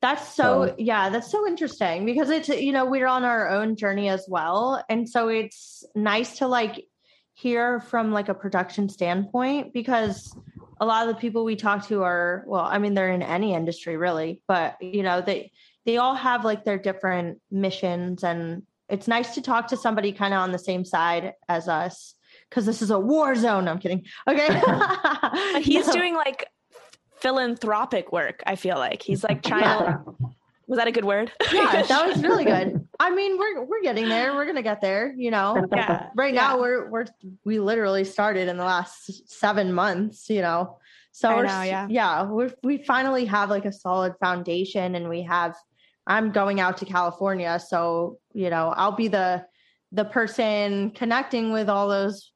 [0.00, 3.74] That's so, So- yeah, that's so interesting because it's, you know, we're on our own
[3.76, 4.84] journey as well.
[4.88, 6.84] And so it's nice to like
[7.34, 10.36] hear from like a production standpoint because
[10.80, 13.52] a lot of the people we talk to are, well, I mean, they're in any
[13.54, 15.50] industry really, but you know, they,
[15.84, 20.32] they all have like their different missions and it's nice to talk to somebody kind
[20.34, 22.14] of on the same side as us
[22.48, 23.66] because this is a war zone.
[23.68, 24.04] I'm kidding.
[24.28, 24.60] Okay.
[25.62, 25.92] He's No.
[25.92, 26.46] doing like
[27.20, 29.02] philanthropic work, I feel like.
[29.02, 30.00] He's like trying to
[30.68, 31.30] was that a good word?
[31.52, 32.86] yeah, that was really good.
[32.98, 34.34] I mean, we're we're getting there.
[34.34, 35.14] We're gonna get there.
[35.16, 36.08] You know, Yeah.
[36.16, 36.40] right Yeah.
[36.40, 37.06] now we're we're
[37.44, 40.28] we literally started in the last seven months.
[40.28, 40.78] You know,
[41.12, 41.86] so know, yeah.
[41.88, 45.54] yeah, we we finally have like a solid foundation, and we have.
[46.06, 49.44] I'm going out to California, so you know, I'll be the
[49.92, 52.32] the person connecting with all those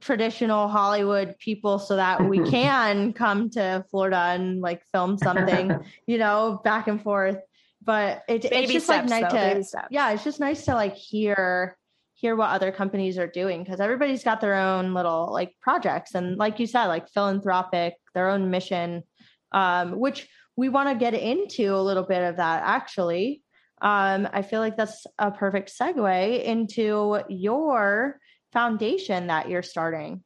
[0.00, 5.72] traditional Hollywood people so that we can come to Florida and like film something,
[6.06, 7.38] you know, back and forth.
[7.82, 10.94] But it, it's just steps, like nice though, to yeah, it's just nice to like
[10.94, 11.76] hear
[12.14, 16.36] hear what other companies are doing because everybody's got their own little like projects and
[16.36, 19.04] like you said, like philanthropic, their own mission,
[19.52, 23.44] um, which we want to get into a little bit of that actually.
[23.80, 28.18] Um, I feel like that's a perfect segue into your
[28.52, 30.24] foundation that you're starting.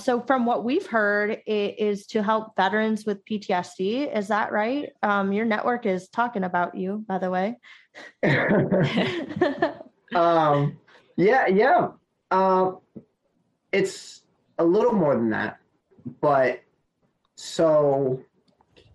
[0.00, 4.12] So, from what we've heard, it is to help veterans with PTSD.
[4.12, 4.88] Is that right?
[5.04, 7.60] Um, your network is talking about you, by the way.
[10.16, 10.78] um,
[11.16, 11.88] yeah, yeah.
[12.30, 12.72] Uh,
[13.72, 14.22] it's
[14.58, 15.58] a little more than that,
[16.20, 16.60] but
[17.36, 18.22] so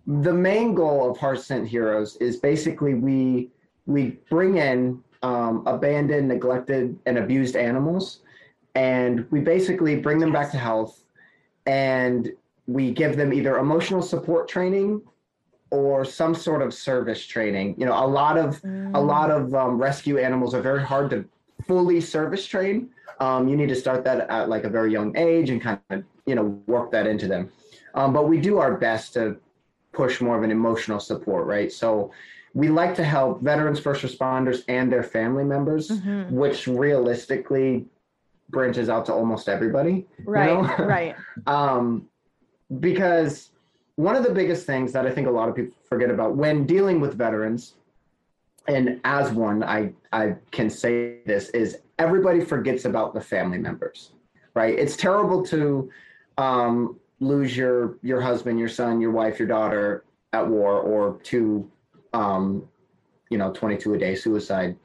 [0.06, 3.50] the main goal of Heart Sent Heroes is basically we
[3.86, 8.20] we bring in um, abandoned, neglected, and abused animals,
[8.74, 11.04] and we basically bring them back to health,
[11.66, 12.32] and
[12.66, 15.00] we give them either emotional support training
[15.70, 17.74] or some sort of service training.
[17.78, 21.24] You know, a lot of a lot of um, rescue animals are very hard to
[21.66, 22.90] fully service train.
[23.20, 26.04] Um, you need to start that at like a very young age and kind of
[26.26, 27.50] you know work that into them.
[27.94, 29.36] Um, but we do our best to
[29.92, 31.70] push more of an emotional support, right?
[31.70, 32.10] So
[32.52, 36.30] we like to help veterans, first responders, and their family members, Mhm.
[36.30, 37.86] which realistically
[38.50, 40.06] branches out to almost everybody.
[40.24, 40.62] Right, know?
[40.86, 41.16] right.
[41.46, 42.08] um,
[42.80, 43.50] because
[43.96, 46.66] one of the biggest things that I think a lot of people forget about when
[46.66, 47.74] dealing with veterans,
[48.66, 54.12] and as one, I I can say this is everybody forgets about the family members,
[54.54, 54.78] right?
[54.78, 55.90] It's terrible to
[56.38, 61.70] um, lose your your husband, your son, your wife, your daughter at war, or to
[62.12, 62.68] um,
[63.30, 64.76] you know 22 a day suicide,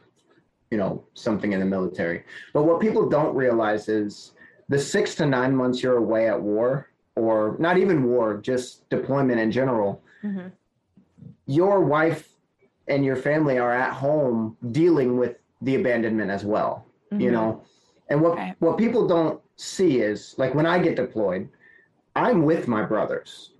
[0.71, 2.23] you know something in the military.
[2.53, 4.33] But what people don't realize is
[4.67, 9.39] the six to nine months you're away at war, or not even war, just deployment
[9.39, 10.51] in general, Mhm.
[11.47, 12.35] your wife
[12.87, 16.85] and your family are at home dealing with the abandonment as well.
[17.11, 17.31] You Mhm.
[17.33, 17.61] know,
[18.09, 18.55] and what Right.
[18.59, 21.49] what people don't see is like when I get deployed,
[22.15, 23.51] I'm with my brothers.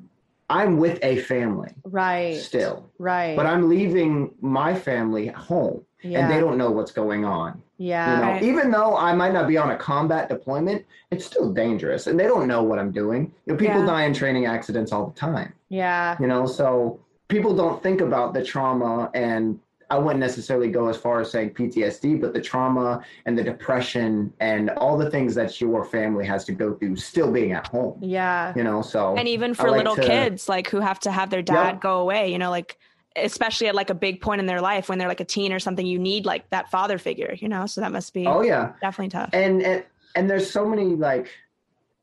[0.51, 2.35] I'm with a family right.
[2.35, 3.35] still, Right.
[3.37, 6.19] but I'm leaving my family home yeah.
[6.21, 7.61] and they don't know what's going on.
[7.77, 8.15] yeah.
[8.15, 8.43] You know, Right.
[8.43, 12.27] even though I might not be on a combat deployment, it's still dangerous, and they
[12.27, 13.31] don't know what I'm doing.
[13.45, 13.85] You know, people Yeah.
[13.85, 15.53] die in training accidents all the time.
[15.69, 16.17] Yeah.
[16.19, 19.59] You know, so people don't think about the trauma, and
[19.91, 24.31] I wouldn't necessarily go as far as saying PTSD, but the trauma and the depression
[24.39, 27.97] and all the things that your family has to go through, still being at home.
[28.01, 28.53] Yeah.
[28.55, 31.29] You know, so and even for like little to- kids like who have to have
[31.31, 31.81] their dad Yep.
[31.81, 32.77] go away you know like
[33.15, 35.59] especially at like a big point in their life when they're like a teen or
[35.59, 38.73] something you need like that father figure you know so that must be Oh yeah,
[38.81, 39.83] definitely tough and and
[40.15, 41.29] and there's so many like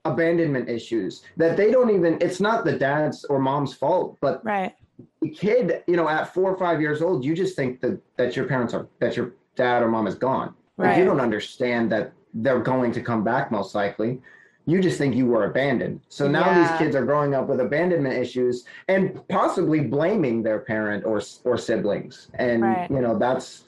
[0.05, 2.19] abandonment issues that they don't even.
[2.21, 4.86] It's not the dad's or mom's fault, but right the
[5.35, 8.47] kid, you know, at four or five years old, you just think that that your
[8.47, 10.55] parents are that your dad or mom is gone.
[10.77, 10.99] Like, Right.
[10.99, 14.21] you don't understand that they're going to come back most likely.
[14.67, 16.01] You just think you were abandoned.
[16.09, 16.59] So now Yeah.
[16.59, 21.57] these kids are growing up with abandonment issues and possibly blaming their parent or or
[21.57, 22.29] siblings.
[22.35, 22.91] And Right.
[22.91, 23.65] you know, that's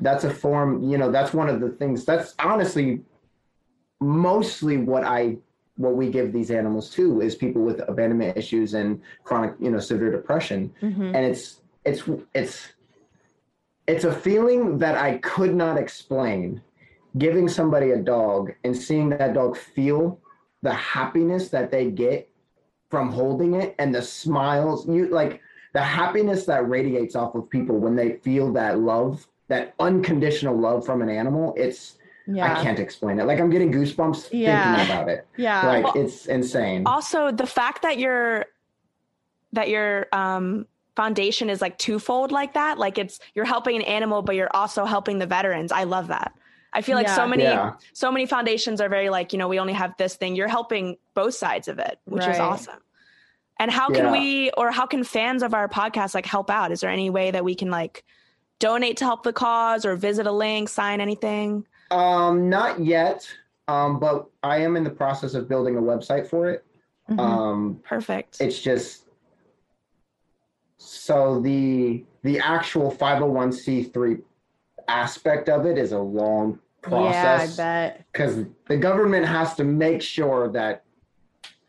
[0.00, 3.02] that's a form, you know, that's one of the things that's honestly
[4.00, 5.36] mostly what I
[5.80, 9.78] what we give these animals to is people with abandonment issues and chronic, you know,
[9.80, 11.14] severe depression Mhm.
[11.14, 12.02] and it's it's
[12.34, 12.68] it's
[13.86, 16.60] it's a feeling that I could not explain.
[17.18, 20.20] Giving somebody a dog and seeing that dog feel
[20.62, 22.28] the happiness that they get
[22.90, 25.40] from holding it and the smiles, you like
[25.72, 30.84] the happiness that radiates off of people when they feel that love, that unconditional love
[30.84, 31.54] from an animal.
[31.56, 31.96] It's
[32.32, 32.58] Yeah.
[32.58, 33.24] I can't explain it.
[33.24, 34.76] Like I'm getting goosebumps Yeah.
[34.76, 35.26] thinking about it.
[35.36, 35.66] Yeah.
[35.66, 36.84] Like Well, it's insane.
[36.86, 38.46] also the fact that your
[39.52, 40.66] that your um
[40.96, 44.84] foundation is like twofold like that like it's you're helping an animal but you're also
[44.84, 46.34] helping the veterans i love that
[46.72, 47.74] i feel like so many Yeah.
[47.94, 50.98] so many foundations are very like you know we only have this thing you're helping
[51.14, 52.80] both sides of it which is awesome
[53.58, 54.12] and how can Yeah.
[54.12, 57.30] we or how can fans of our podcast like help out is there any way
[57.30, 58.04] that we can like
[58.58, 63.28] donate to help the cause or visit a link sign anything Um, not yet.
[63.68, 66.64] Um, but I am in the process of building a website for it.
[67.08, 67.18] Mhm.
[67.18, 69.06] Um, perfect it's just
[70.78, 74.20] so the the actual 501c3
[74.88, 78.04] aspect of it is a long process Yeah, I bet.
[78.12, 80.84] because the government has to make sure that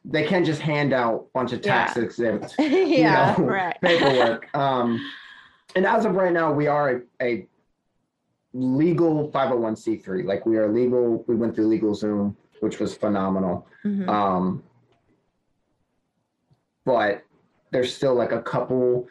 [0.06, 3.36] they can't just hand out a bunch of tax exempt yeah.
[3.38, 3.78] know, right.
[3.82, 4.48] paperwork.
[4.56, 5.00] um,
[5.76, 7.48] and as of right now, we are a, a
[8.54, 10.26] legal 501c3.
[10.26, 11.24] Like we are legal.
[11.28, 13.66] We went through LegalZoom, which was phenomenal.
[13.86, 14.08] Mhm.
[14.10, 14.64] Um,
[16.86, 17.24] but
[17.72, 19.08] there's still like a couple,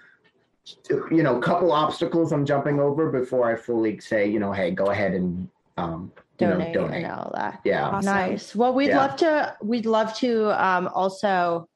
[1.10, 4.90] you know, couple obstacles I'm jumping over before I fully say, you know, hey, go
[4.90, 7.04] ahead and um, you know, donate, donate.
[7.04, 7.60] and all that.
[7.64, 7.88] Yeah.
[7.88, 8.04] Awesome.
[8.12, 8.54] Nice.
[8.54, 8.98] Well, we'd Yeah.
[8.98, 9.56] love to.
[9.62, 11.68] We'd love to um, also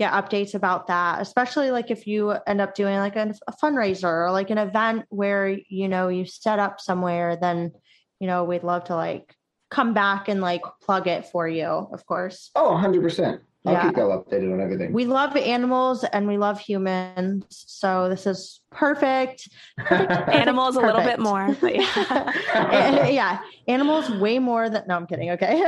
[0.00, 4.04] get updates about that, especially like if you end up doing like a, a fundraiser
[4.26, 7.36] or like an event where you know you set up somewhere.
[7.38, 7.72] Then
[8.18, 9.36] you know we'd love to like
[9.70, 11.66] come back and like plug it for you.
[11.66, 13.40] Of course, Oh, 100%.
[13.66, 13.88] I'll Yeah.
[13.88, 14.92] keep y'all updated on everything.
[14.92, 19.48] we love animals and we love humans, so this is perfect.
[20.32, 23.04] animals a little bit more but yeah.
[23.10, 25.30] Yeah, animals way more than no, I'm kidding.
[25.32, 25.62] Okay.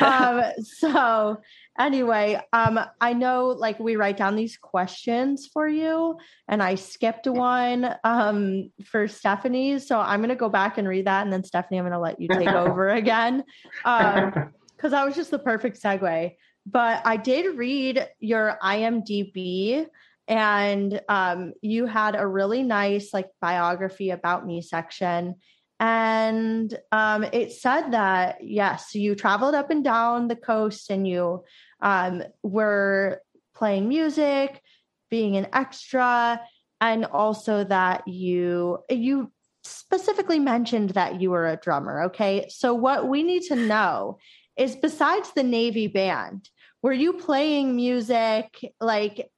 [0.00, 1.38] um, so
[1.78, 6.16] anyway, um, I know like we write down these questions for you,
[6.48, 9.78] and I skipped one um for Stephanie.
[9.78, 12.28] So I'm gonna go back and read that, and then Stephanie, I'm gonna let you
[12.28, 13.44] take over again.
[13.84, 14.32] Um,
[14.76, 16.32] because that was just the perfect segue.
[16.66, 19.86] But I did read your IMDb,
[20.26, 25.36] and um, you had a really nice like biography about me section,
[25.78, 31.44] and um, it said that yes, you traveled up and down the coast, and you
[31.80, 33.20] um, were
[33.54, 34.62] playing music,
[35.10, 36.40] being an extra,
[36.80, 39.30] and also that you you
[39.64, 42.04] specifically mentioned that you were a drummer.
[42.04, 44.18] Okay, so what we need to know
[44.56, 46.48] is besides the Navy band,
[46.84, 49.30] were you playing music like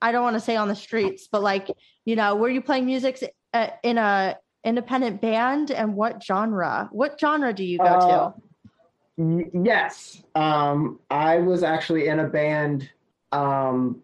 [0.00, 1.70] I don't want to say on the streets, but like
[2.06, 3.22] you know, were you playing music
[3.52, 6.88] uh, in a independent band and what genre?
[6.90, 8.32] What genre do you go Uh,
[9.16, 10.22] Y- Yes.
[10.34, 12.90] Um, I was actually in a band
[13.30, 14.02] um,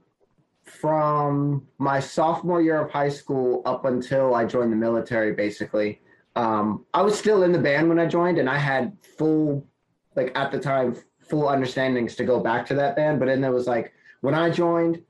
[0.65, 6.01] from my sophomore year of high school up until I joined the military, basically.
[6.37, 9.67] Um, I was still in the band when I joined, and I had full,
[10.15, 10.95] like at the time,
[11.31, 13.19] full understandings to go back to that band.
[13.21, 15.01] But then there was like, when I joined,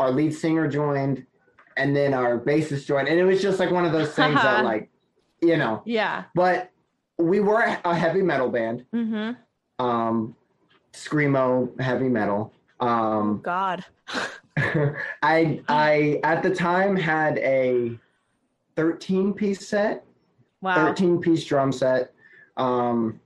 [0.00, 1.24] our lead singer joined,
[1.76, 3.08] and then our bassist joined.
[3.08, 4.90] And it was just like one of those things that, like,
[5.40, 5.82] you know.
[5.86, 6.24] Yeah.
[6.34, 6.70] but
[7.18, 9.84] we were a heavy metal band Mm-hmm.
[9.84, 10.34] um
[10.92, 13.84] screamo heavy metal Oh um God.
[15.22, 17.98] I I at the time had a
[18.76, 20.04] 13 piece set,
[20.62, 20.74] Wow.
[20.86, 22.12] 13 piece drum set
[22.56, 23.20] um,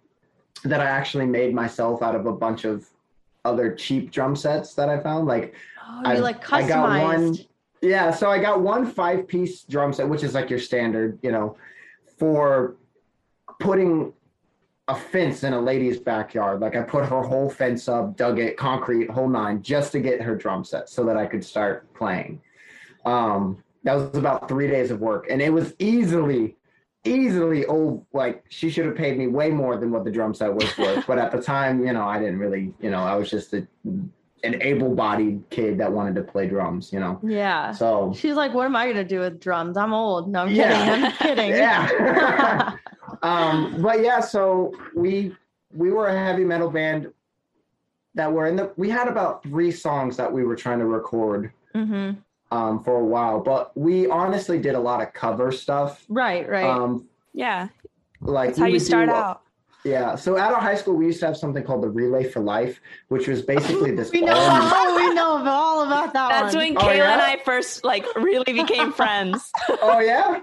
[0.65, 2.87] that I actually made myself out of a bunch of
[3.45, 5.27] other cheap drum sets that I found.
[5.27, 5.55] Like
[5.89, 7.37] Oh, you I- like I got one-.
[7.83, 11.31] Yeah, so I got one five piece drum set, which is like your standard, you
[11.31, 11.57] know,
[12.19, 12.77] for
[13.61, 14.13] putting
[14.89, 16.61] a fence in a lady's backyard.
[16.61, 20.21] Like I put her whole fence up, dug it, concrete, whole nine, just to get
[20.23, 22.41] her drum set so that I could start playing.
[23.05, 26.57] Um, that was about three days of work, and it was easily,
[27.07, 30.53] easily oh, like she should have paid me way more than what the drum set
[30.55, 31.07] was worth.
[31.07, 33.67] but at the time, you know, I didn't really, you know, I was just a,
[33.85, 37.19] an able-bodied kid that wanted to play drums, you know.
[37.25, 37.73] Yeah.
[37.73, 39.77] So She's like, what am I gonna do with drums?
[39.77, 40.29] I'm old.
[40.29, 40.87] No, I'm Yeah.
[40.87, 41.05] kidding.
[41.05, 41.51] I'm kidding.
[41.51, 42.77] Yeah.
[43.23, 45.35] um, but yeah, so we
[45.75, 47.13] we were a heavy metal band
[48.15, 48.73] that were in the.
[48.77, 52.13] We had about three songs that we were trying to record hmm
[52.51, 56.05] um, for a while, but we honestly did a lot of cover stuff.
[56.09, 56.65] Right, right.
[56.65, 57.69] Um, Yeah,
[58.21, 59.43] like that's how you start do- out.
[59.85, 60.17] Yeah.
[60.17, 62.81] So at our high school, we used to have something called the Relay for Life,
[63.07, 64.11] which was basically this.
[64.13, 66.75] we know all- oh, we know all about that That's one.
[66.75, 67.13] when Oh, Kayla yeah?
[67.13, 69.49] and I first like really became friends.
[69.83, 70.41] oh yeah.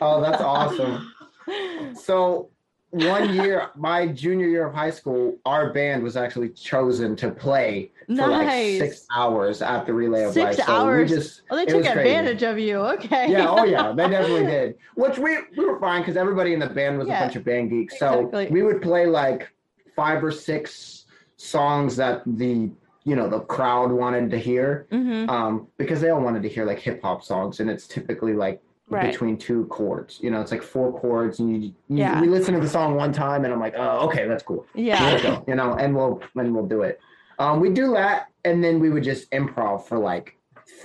[0.00, 1.12] Oh, that's awesome.
[1.94, 2.50] So
[2.90, 7.92] one year, my junior year of high school, our band was actually chosen to play
[8.06, 10.66] for like six hours at the Relay of Six Life.
[10.66, 11.10] So hours?
[11.10, 11.98] we just Oh, they took was crazy.
[12.10, 12.78] advantage of you.
[12.78, 13.30] Okay.
[13.30, 14.74] Yeah, oh yeah, they definitely did.
[14.96, 17.44] Which we we were fine because everybody in the band was Yeah, a bunch of
[17.44, 17.98] band geeks.
[17.98, 18.48] So exactly.
[18.50, 19.52] we would play like
[19.94, 22.70] five or six songs that the
[23.04, 26.64] you know the crowd wanted to hear hmm um, because they all wanted to hear
[26.64, 29.12] like hip hop songs, and it's typically like Right.
[29.12, 30.18] between two chords.
[30.20, 32.20] You know, it's like four chords, and you, you Yeah.
[32.20, 34.66] we listen to the song one time, and I'm like, oh, okay, that's cool.
[34.74, 35.40] Yeah.
[35.46, 36.98] You know, and we'll and we'll do it.
[37.38, 40.36] Um, we do that, and then we would just improv for like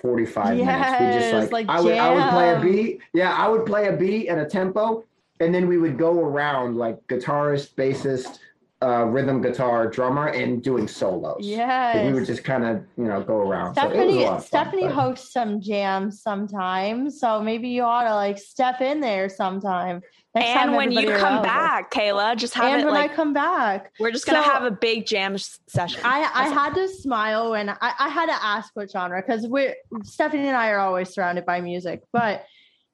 [0.02, 0.68] 45 minutes.
[0.68, 3.00] We Yes, just like, like I would I would play a beat.
[3.14, 5.04] Yeah, I would play a beat and a tempo,
[5.40, 8.38] and then we would go around like guitarist, bassist,
[8.82, 11.38] uh, rhythm guitar, drummer, and doing solos.
[11.42, 13.76] Yeah, Like, we would just kind of you know go around.
[13.76, 17.84] So it was a Stephanie fun, Stephanie but- hosts some jams sometimes, so maybe you
[17.84, 20.02] ought to like step in there sometime.
[20.36, 21.44] Next time and when you come around.
[21.44, 24.50] back, Kayla, just have and it when like I come back, we're just gonna So-
[24.52, 26.02] have a big jam session.
[26.04, 29.74] I, I had to smile and I, I had to ask what genre because we
[30.04, 32.44] Stephanie and I are always surrounded by music, but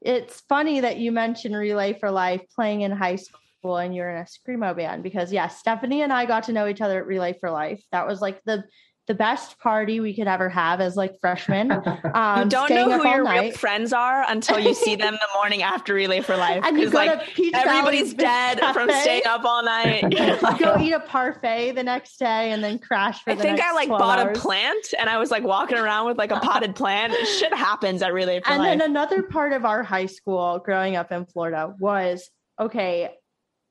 [0.02, 4.18] it's funny that you mentioned Relay for Life playing in high school and you're in
[4.18, 7.34] a screamo band because yeah, Stephanie and I got to know each other at Relay
[7.40, 7.84] for Life.
[7.92, 8.64] That was like the
[9.08, 11.72] the best party we could ever have as like freshmen.
[12.14, 15.28] Um, you don't know who all your real friends are until you see them the
[15.34, 16.64] morning after Relay for Life.
[16.66, 20.02] and you 'Cause, go like to Peach everybody's Valley dead from staying up all night.
[20.60, 23.48] go eat a parfait the next day and then crash for the floor.
[23.48, 24.38] I the think next I like bought hours.
[24.38, 27.14] a plant and I was like walking around with like a potted plant.
[27.40, 28.78] Shit happens at Relay for and Life.
[28.78, 33.10] then another part of our high school growing up in Florida was okay.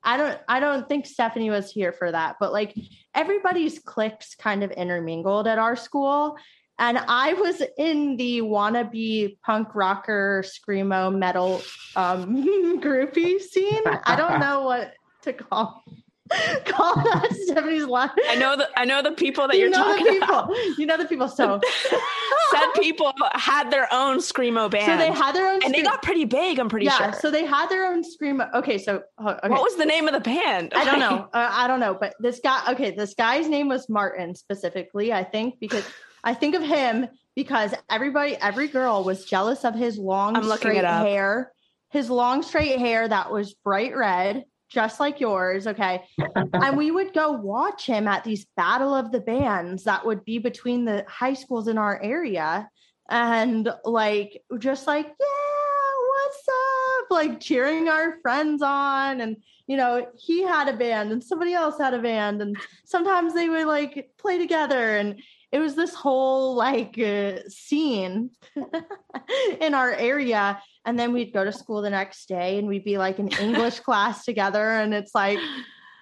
[0.03, 2.75] I don't I don't think Stephanie was here for that, but like
[3.15, 6.37] everybody's cliques kind of intermingled at our school.
[6.79, 11.63] And I was in the wannabe punk rocker screamo metal
[11.97, 13.83] um groupie scene.
[14.05, 15.83] I don't know what to call
[16.65, 18.13] call that Stephanie's laugh.
[18.29, 20.29] I know the I know the people that you you're know talking the people.
[20.29, 20.79] about.
[20.79, 21.29] You know the people.
[21.29, 21.61] So
[22.51, 24.87] Said people had their own screamo band.
[24.87, 26.59] so they had their own and they got pretty big.
[26.59, 27.21] I'm pretty yeah, sure.
[27.21, 28.53] so they had their own screamo.
[28.55, 29.49] Okay, so okay.
[29.49, 30.73] What was the name of the band?
[30.75, 31.29] I don't know.
[31.33, 31.97] Uh, I don't know.
[31.99, 35.85] But this guy, okay, this guy's name was Martin specifically, I think, because
[36.25, 40.73] I think of him because everybody, every girl was jealous of his long, I'm looking
[40.73, 41.53] straight hair,
[41.91, 45.67] his long, straight hair that was bright red, just like yours.
[45.67, 46.03] Okay.
[46.55, 50.39] and we would go watch him at these battle of the bands that would be
[50.39, 52.69] between the high schools in our area.
[53.11, 57.11] And like, just like, yeah, what's up?
[57.11, 59.21] Like cheering our friends on.
[59.21, 63.35] And you know, he had a band and somebody else had a band, and sometimes
[63.35, 64.97] they would like play together.
[64.97, 68.31] And it was this whole like uh, scene
[69.61, 70.61] in our area.
[70.85, 73.81] And then we'd go to school the next day and we'd be like in English
[73.87, 74.71] class together.
[74.71, 75.39] And it's like,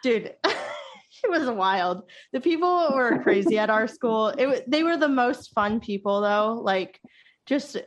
[0.02, 0.34] dude,
[1.24, 2.02] it was wild.
[2.32, 4.28] The people were crazy at our school.
[4.28, 7.00] It they were the most fun people though, like
[7.46, 7.80] just uh,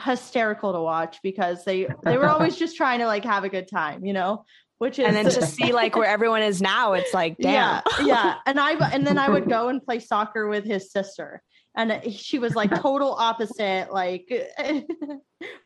[0.00, 3.68] hysterical to watch because they they were always just trying to like have a good
[3.68, 4.44] time, you know.
[4.78, 7.82] Which is and then to see like where everyone is now, it's like, damn.
[8.00, 8.34] yeah, yeah.
[8.46, 11.40] And I and then I would go and play soccer with his sister,
[11.74, 14.30] and she was like total opposite, like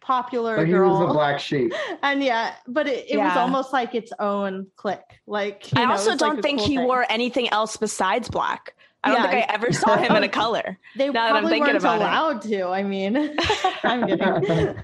[0.01, 1.13] popular But he was the girl.
[1.15, 1.73] black sheep.
[2.03, 5.01] And yeah, but it, it was almost like its own clique.
[5.27, 6.87] Like you I know, also don't a think cool he thing.
[6.87, 8.75] wore anything else besides black.
[9.05, 9.31] I don't Yeah.
[9.31, 10.79] think I ever saw him in a color.
[10.97, 12.03] They Now that I'm probably thinking weren't about it.
[12.03, 12.63] allowed to.
[12.69, 13.37] I mean,
[13.85, 14.75] I'm kidding.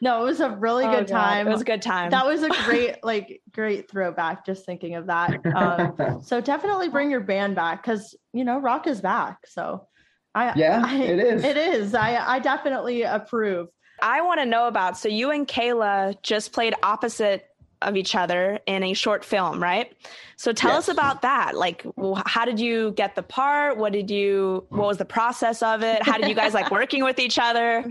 [0.00, 1.14] no, it was a really Oh, good God.
[1.18, 1.48] time.
[1.48, 2.10] It was a good time.
[2.10, 4.46] that was a great, like, great throwback.
[4.46, 5.38] Just thinking of that.
[5.54, 9.38] Um, so definitely bring your band back because you know rock is back.
[9.46, 9.86] So,
[10.34, 11.44] I Yeah, I- it is.
[11.44, 11.94] It is.
[11.94, 13.68] I I definitely approve.
[14.00, 14.98] I want to know about.
[14.98, 17.46] So you and Kayla just played opposite
[17.82, 19.92] of each other in a short film, right?
[20.36, 21.56] So tell us about that.
[21.56, 21.84] Like,
[22.26, 23.76] how did you get the part?
[23.76, 24.64] What did you?
[24.70, 26.02] What was the process of it?
[26.02, 27.84] How did you guys like working with each other?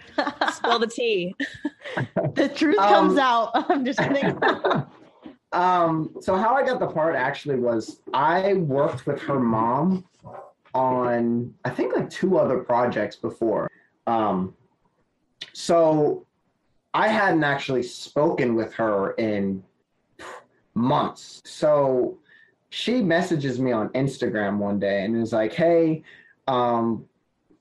[0.53, 1.35] Spill the tea.
[2.35, 3.51] the truth Um, comes out.
[3.69, 4.37] I'm just kidding.
[5.51, 10.05] um, so how I got the part actually was I worked with her mom
[10.73, 13.69] on I think like two other projects before.
[14.07, 14.53] Um,
[15.53, 16.25] so
[16.93, 19.63] I hadn't actually spoken with her in
[20.73, 21.41] months.
[21.45, 22.17] So
[22.69, 26.03] she messages me on Instagram one day and is like, "Hey,
[26.47, 27.05] um,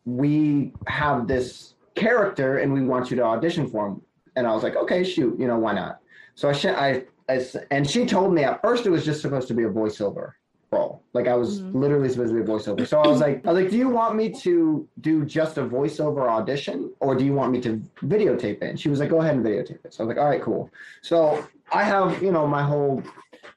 [0.05, 4.03] we have this character and we want you to audition for him."
[4.37, 6.01] And I was like, "Okay, shoot, you know why not?"
[6.37, 9.21] So I, sh- I, I s- and she told me at first it was just
[9.21, 10.33] supposed to be a voiceover
[10.73, 11.03] role.
[11.13, 11.75] Like I was Mhm.
[11.75, 12.87] literally supposed to be a voiceover.
[12.87, 15.65] So I was like, I was like, do you want me to do just a
[15.65, 18.63] voiceover audition or do you want me to videotape it?
[18.63, 19.93] And she was like, go ahead and videotape it.
[19.93, 20.71] So I was like, all right, cool.
[21.03, 23.03] So I have, you know, my whole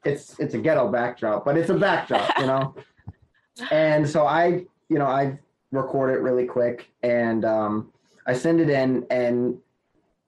[0.04, 2.74] it's it's a ghetto backdrop, but it's a backdrop, you know.
[3.70, 5.38] and so I, you know, I
[5.70, 7.92] record it really quick and um
[8.26, 9.58] I send it in and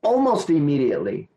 [0.03, 1.29] almost immediately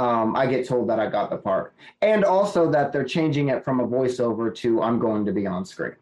[0.00, 3.62] um, I get told that I got the part, and also that they're changing it
[3.62, 5.96] from a voiceover to I'm going to be on screen,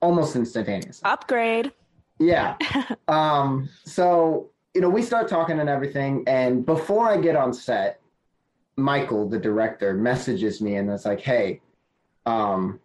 [0.00, 1.08] almost instantaneously.
[1.08, 1.70] Upgrade.
[2.18, 2.56] Yeah.
[3.08, 8.00] um, so you know, we start talking and everything, and before I get on set,
[8.76, 11.60] Michael, the director, messages me and it's like, "Hey,
[12.26, 12.80] um,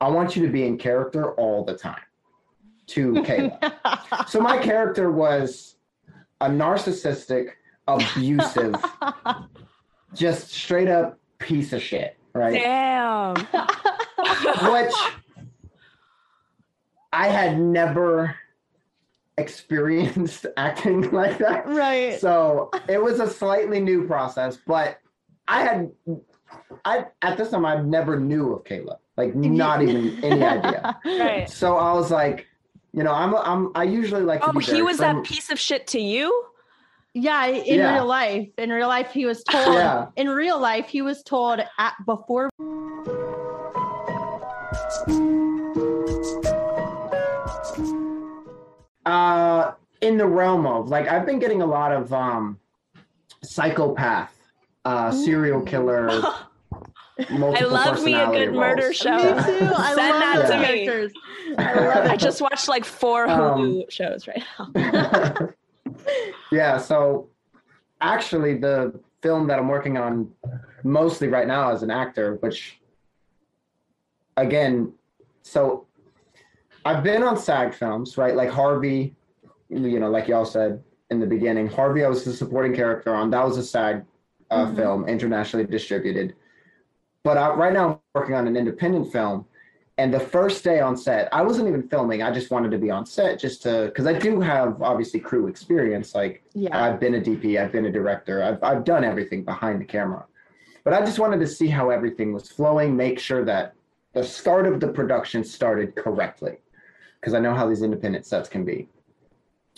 [0.00, 2.00] I want you to be in character all the time."
[2.86, 4.28] To Kayla.
[4.28, 5.76] so my character was
[6.40, 7.50] a narcissistic,
[7.88, 8.74] abusive,
[10.14, 12.54] just straight up piece of shit, right?
[12.54, 13.36] Damn.
[14.72, 14.94] Which
[17.12, 18.36] I had never
[19.38, 21.66] experienced acting like that.
[21.66, 22.20] right.
[22.20, 24.98] So it was a slightly new process, but
[25.48, 25.90] I had
[26.84, 28.96] I at this time I never knew of Kayla.
[29.16, 30.98] Like not even any idea.
[31.04, 31.48] Right.
[31.50, 32.46] So I was like,
[32.94, 36.00] you know, I'm I'm I usually like Oh, he was that piece of shit to
[36.00, 36.46] you.
[37.14, 37.94] Yeah, in Yeah.
[37.94, 38.48] real life.
[38.58, 39.74] In real life, he was told.
[39.74, 40.06] Yeah.
[40.16, 42.48] In real life, he was told at before.
[49.06, 52.58] uh in the realm of like i've been getting a lot of um
[53.42, 54.32] psychopath
[54.84, 56.08] uh serial killer
[57.18, 59.10] I love me a personality good murder show.
[59.36, 59.72] Me too.
[59.76, 60.64] I Send love that those to me.
[60.86, 61.12] characters.
[61.58, 65.50] I love I just watched like four Um, Hulu shows right now.
[66.50, 67.28] Yeah so
[68.00, 70.28] actually the film that i'm working on
[70.82, 72.80] mostly right now as an actor which
[74.36, 74.92] again
[75.42, 75.86] so
[76.84, 78.34] i've been on SAG films right?
[78.34, 79.14] Like harvey
[79.68, 83.30] you know like y'all said in the beginning harvey i was the supporting character on.
[83.30, 84.04] That was a SAG
[84.50, 84.76] uh, Mhm.
[84.76, 86.34] film internationally distributed.
[87.24, 89.46] But I, right now i'm working on an independent film
[89.98, 92.90] and the first day on set i wasn't even filming i just wanted to be
[92.90, 96.84] on set just to because i do have obviously crew experience like Yeah.
[96.84, 100.24] I've been a DP, I've been a director, I've I've done everything behind the camera.
[100.84, 103.74] But I just wanted to see how everything was flowing, make sure that
[104.14, 106.56] the start of the production started correctly.
[107.20, 108.88] Because I know how these independent sets can be.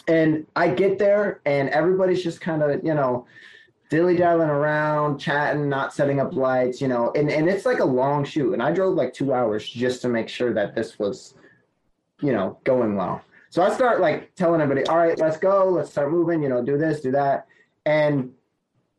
[0.09, 3.27] And I get there and everybody's just kind of, you know,
[3.91, 7.85] dilly dallying around, chatting, not setting up lights, you know, and, and it's like a
[7.85, 8.53] long shoot.
[8.55, 11.35] And I drove like two hours just to make sure that this was,
[12.20, 13.22] you know, going well.
[13.51, 16.62] So I start like telling everybody, all right, let's go, let's start moving, you know,
[16.64, 17.47] do this, do that.
[17.87, 18.32] And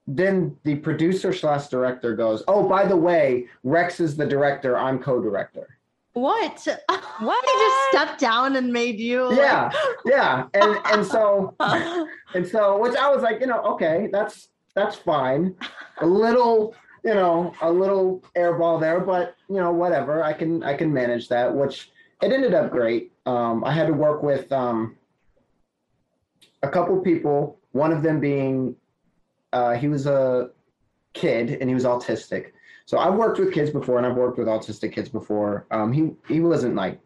[0.08, 5.00] then the producer slash director goes, oh, by the way, Rex is the director, I'm
[5.00, 5.78] co-director.
[6.14, 6.68] what?
[7.20, 7.46] What?
[7.46, 9.24] He just stepped down and made you.
[9.30, 9.72] like- Yeah,
[10.06, 10.48] yeah.
[10.54, 11.56] And and so
[12.34, 15.56] and so which I was like, you know, okay, that's that's fine.
[16.02, 20.24] A little, you know, a little airball there, but you know, whatever.
[20.24, 23.14] I can I can manage that, which it ended up great.
[23.26, 24.98] Um, I had to work with um,
[26.62, 27.60] a couple people.
[27.72, 28.76] One of them being,
[29.52, 30.52] uh, he was a
[31.14, 32.52] kid and he was autistic.
[32.86, 35.66] So I've worked with kids before, and I've worked with autistic kids before.
[35.72, 37.00] Um, he he wasn't like,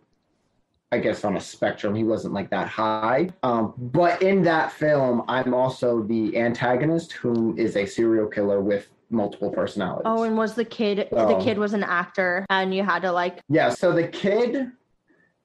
[0.92, 1.94] I guess, on a spectrum.
[1.94, 3.30] He wasn't like that high.
[3.44, 8.88] Um, but in that film, I'm also the antagonist, who is a serial killer with
[9.12, 10.04] multiple personalities.
[10.06, 11.08] Oh, and was the kid?
[11.12, 11.38] Oh.
[11.38, 13.40] The kid was an actor, and you had to like.
[13.50, 14.72] Yeah, so the kid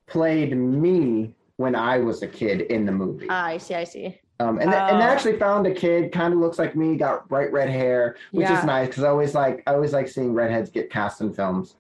[0.07, 3.27] played me when I was a kid in the movie.
[3.29, 3.75] Ah, I see.
[3.75, 4.19] I see.
[4.41, 5.09] Um, and, th- and they Oh.
[5.09, 8.59] actually found a kid kind of looks like me, got bright red hair, which Yeah.
[8.59, 11.77] is nice because I always like I always like seeing redheads get cast in films.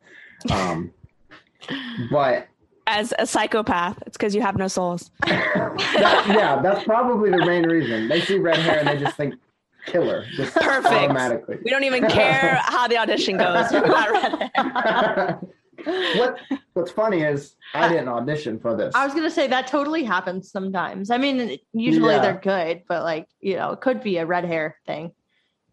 [0.52, 0.92] Um,
[2.10, 2.46] but
[2.86, 5.10] As a psychopath, it's because you have no souls.
[5.26, 8.08] that, yeah, that's probably the main reason.
[8.08, 9.34] They see red hair and they just think
[9.86, 10.86] killer, just Perfect.
[10.94, 11.58] automatically.
[11.64, 13.70] We don't even care how the audition goes.
[13.72, 15.40] We got red hair.
[16.14, 16.38] what
[16.74, 18.94] What's funny is I didn't audition for this.
[18.94, 21.10] I was gonna say that totally happens sometimes.
[21.10, 22.20] I mean, usually Yeah.
[22.20, 25.12] they're good, but like you know, it could be a red hair thing,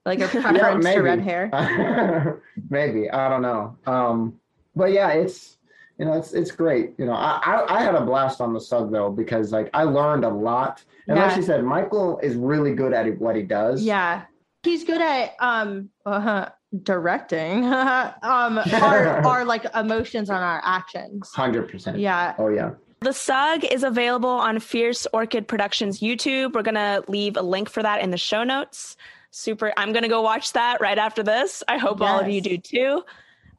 [0.06, 2.42] like a preference Yeah, to red hair.
[2.70, 3.76] maybe I don't know.
[3.86, 4.40] Um,
[4.76, 5.58] but yeah, it's
[6.02, 6.94] you know it's it's great.
[6.98, 9.84] You know, I, I I had a blast on the sub though because like I
[9.84, 10.84] learned a lot.
[11.08, 13.84] And like she said, Michael is really good at what he does.
[13.84, 14.24] Yeah,
[14.64, 16.48] he's good at um uh,
[16.84, 21.30] directing um our, our like emotions on our actions.
[21.36, 22.00] hundred percent.
[22.00, 22.72] Yeah, Oh yeah.
[23.02, 26.54] The Sug is available on Fierce Orchid Productions YouTube.
[26.54, 28.98] We're gonna leave a link for that in the show notes.
[29.30, 29.72] Super.
[29.78, 31.62] I'm gonna go watch that right after this.
[31.68, 33.04] I hope all of you do too.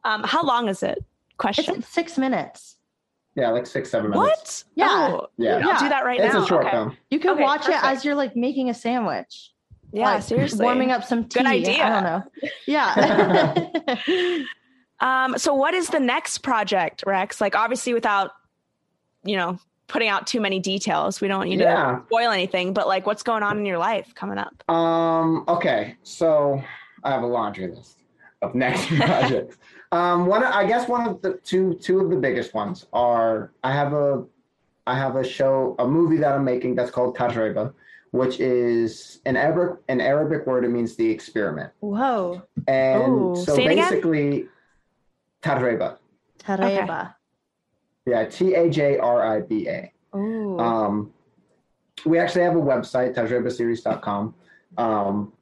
[0.03, 1.01] Um, how long is it?
[1.37, 1.75] Question.
[1.77, 2.77] it's six minutes.
[3.35, 4.27] Yeah, like six seven minutes.
[4.29, 4.63] What?
[4.75, 4.87] Yeah.
[5.11, 5.61] Oh, Yeah.
[5.67, 6.43] I'll do that right It's now.
[6.43, 6.71] a short Okay.
[6.71, 6.97] film.
[7.09, 7.83] You can Okay, watch perfect.
[7.83, 9.51] it as you're like making a sandwich.
[9.91, 10.63] Yeah, like, seriously.
[10.63, 11.39] warming up some tea.
[11.39, 11.83] Good idea.
[11.83, 12.23] I don't know.
[12.67, 14.43] Yeah.
[14.99, 17.41] Um, so what is the next project, Rex?
[17.41, 18.31] Like obviously without,
[19.25, 21.19] you know, putting out too many details.
[21.19, 21.97] We don't want you Yeah.
[21.97, 24.63] to spoil anything, but like what's going on in your life coming up?
[24.69, 25.43] Um.
[25.49, 25.95] Okay.
[26.03, 26.63] So
[27.03, 27.97] I have a laundry list
[28.41, 29.57] of next projects.
[29.93, 30.25] Um.
[30.25, 30.43] One.
[30.43, 34.25] I guess one of the two two of the biggest ones are I have a
[34.87, 37.73] I have a show a movie that I'm making that's called Tajriba,
[38.11, 40.65] which is an Arabic an Arabic word.
[40.65, 41.71] It means the experiment.
[41.79, 42.41] Whoa.
[42.67, 43.35] And Ooh.
[43.35, 44.47] so Say basically,
[45.41, 45.97] Tajriba.
[46.39, 47.13] Tareba.
[48.05, 48.25] Yeah.
[48.25, 49.91] T A J R I B A.
[50.15, 50.59] Ooh.
[50.59, 51.13] Um,
[52.05, 54.35] we actually have a website, tajribaseries.com.
[54.77, 55.33] Um,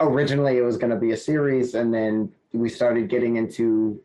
[0.00, 4.00] originally, it was going to be a series, and then we started getting into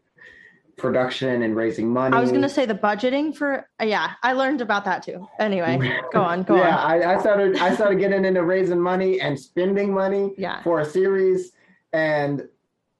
[0.78, 2.16] production and raising money.
[2.16, 5.28] I was gonna say the budgeting for uh, yeah, I learned about that too.
[5.40, 5.78] Anyway,
[6.12, 6.92] go on, go yeah, on.
[7.04, 7.58] I, I started.
[7.58, 10.62] I started getting into raising money and spending money Yeah.
[10.64, 11.52] for a series.
[11.94, 12.48] And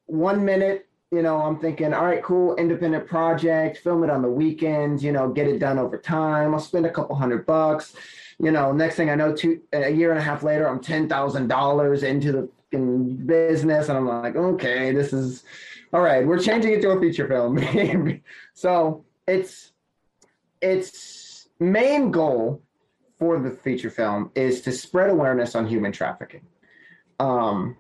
[0.06, 4.30] one minute, you know, I'm thinking, all right, cool, independent project, film it on the
[4.30, 6.54] weekends, you know, get it done over time.
[6.54, 7.96] I'll spend a couple hundred bucks.
[8.40, 11.10] You know, next thing I know, two a year and a half later, I'm ten
[11.10, 15.44] thousand dollars into the fucking business, and I'm like, okay, this is
[15.94, 16.26] all right.
[16.26, 17.60] We're changing it to a feature film.
[18.54, 19.72] so it's
[20.62, 22.62] its main goal
[23.20, 26.42] for the feature film is to spread awareness on human trafficking.
[27.20, 27.78] Um,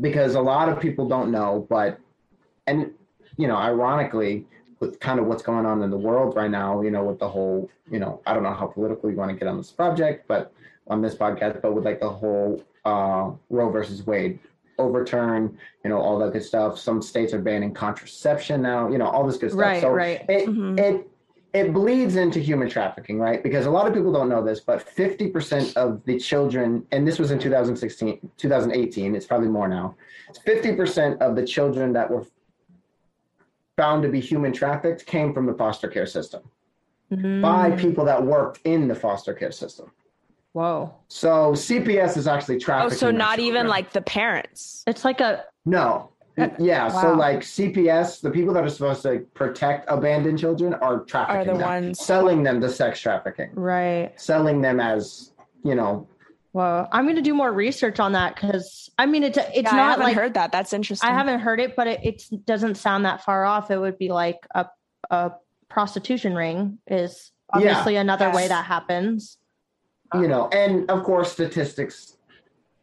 [0.00, 1.98] because a lot of people don't know, but
[2.66, 2.92] and
[3.36, 4.46] you know, ironically,
[4.80, 7.28] with kind of what's going on in the world right now, you know, with the
[7.28, 10.26] whole, you know, I don't know how political you want to get on this project,
[10.28, 10.52] but
[10.88, 14.38] on this podcast, but with like the whole uh, Roe versus Wade
[14.78, 16.78] overturn, you know, all that good stuff.
[16.78, 19.60] Some states are banning contraception now, you know, all this good stuff.
[19.60, 20.24] Right, so right.
[20.28, 20.78] It, Mhm.
[20.78, 21.10] it
[21.54, 23.42] it bleeds into human trafficking, right?
[23.42, 27.18] Because a lot of people don't know this, but 50% of the children, and this
[27.18, 29.94] was in 2016, 2018, it's probably more now.
[30.44, 32.26] 50% of the children that were
[33.78, 36.42] found to be human trafficked came from the foster care system
[37.10, 37.78] by Mm.
[37.78, 39.90] people that worked in the foster care system.
[40.58, 40.92] Whoa.
[41.06, 42.96] So CPS is actually trafficking.
[42.96, 44.82] Oh, so their not even like the parents.
[44.88, 46.10] It's like a No.
[46.36, 46.88] Uh, Yeah.
[46.88, 51.44] So like CPS, the people that are supposed to protect abandoned children are trafficking Are
[51.44, 54.12] the them, ones- selling them to sex trafficking, right.
[54.20, 55.30] selling them as
[55.62, 56.08] you know.
[56.50, 56.88] Whoa.
[56.90, 59.90] I'm gonna do more research on that because I mean it's it's Yeah, I not
[59.90, 60.50] haven't like heard that.
[60.50, 61.08] That's interesting.
[61.08, 63.70] I haven't heard it, but it it's, doesn't sound that far off.
[63.70, 64.66] It would be like a
[65.08, 65.30] a
[65.68, 67.58] prostitution ring is Yeah.
[67.70, 69.37] obviously another way that happens.
[70.14, 72.14] You know, and of course statistics.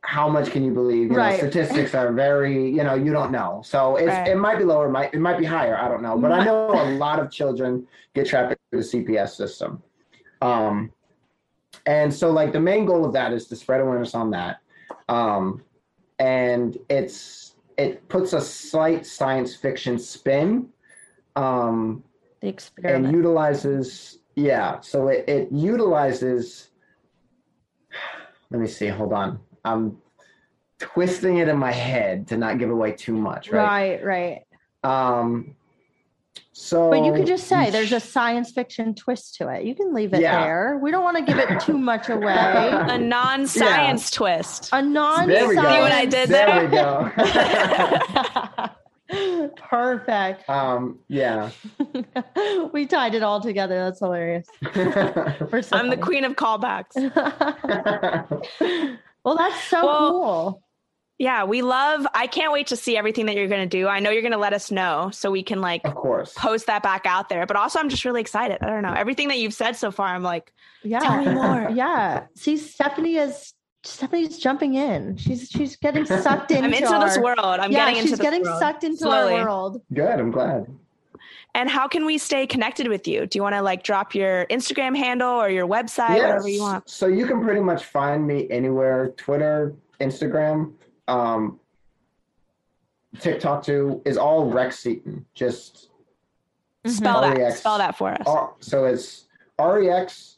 [0.01, 1.09] How much can you believe?
[1.09, 1.31] You Right.
[1.31, 3.61] know, statistics are very, you know, you don't know.
[3.65, 4.27] So it's, Right.
[4.27, 5.75] it might be lower, might it might be higher.
[5.75, 9.35] I don't know, but I know a lot of children get trapped through the CPS
[9.35, 9.81] system.
[10.43, 10.91] Um,
[11.87, 14.59] and so like the main goal of that is to spread awareness on that.
[15.09, 15.63] Um,
[16.19, 20.69] and it's it puts a slight science fiction spin.
[21.35, 22.03] Um,
[22.77, 26.69] The and utilizes yeah so it, it utilizes
[28.55, 29.97] let me see hold on i'm
[30.79, 34.43] twisting it in my head to not give away too much right, right,
[34.83, 35.17] right.
[35.19, 35.55] um
[36.53, 39.65] so But you could just say there's a science fiction twist to it.
[39.65, 40.39] You can leave it Yeah.
[40.39, 40.79] there.
[40.81, 42.33] We don't want to give it too much away.
[42.33, 44.69] a non-science twist.
[44.71, 46.63] A non there we go See what I did there there?
[46.63, 48.69] we go
[49.55, 50.49] Perfect.
[50.49, 51.51] Um, yeah.
[52.73, 53.75] we tied it all together.
[53.75, 54.47] That's hilarious.
[54.75, 56.95] We're so I'm the queen of callbacks.
[59.23, 60.61] well, that's so Well, cool.
[61.17, 62.05] Yeah, we love.
[62.13, 63.87] I can't wait to see everything that you're going to do.
[63.87, 66.33] I know you're going to let us know so we can like of course.
[66.33, 67.45] post that back out there.
[67.45, 68.57] But also, I'm just really excited.
[68.61, 70.07] I don't know everything that you've said so far.
[70.07, 70.51] I'm like,
[70.83, 70.99] Yeah.
[70.99, 71.69] Tell me more.
[71.73, 72.25] Yeah.
[72.35, 73.53] See, Stephanie is
[73.85, 75.15] Stephanie's jumping in.
[75.17, 76.63] She's she's getting sucked into.
[76.65, 77.39] I'm into this world.
[77.39, 78.59] I'm yeah, getting into she's getting world.
[78.59, 79.35] sucked into slowly.
[79.35, 79.81] our world.
[79.93, 80.19] Good.
[80.19, 80.67] I'm glad.
[81.53, 83.25] And how can we stay connected with you?
[83.25, 86.61] Do you want to like drop your Instagram handle or your website, whatever you Yes.
[86.61, 86.89] want?
[86.89, 90.73] So you can pretty much find me anywhere Twitter, Instagram,
[91.07, 91.59] um,
[93.19, 95.25] TikTok too, is all Rex Seaton.
[95.33, 95.89] Just
[96.85, 97.37] Spell that.
[97.37, 97.59] REX.
[97.59, 98.21] Spell that for us.
[98.27, 99.25] R- so it's
[99.57, 100.34] R E X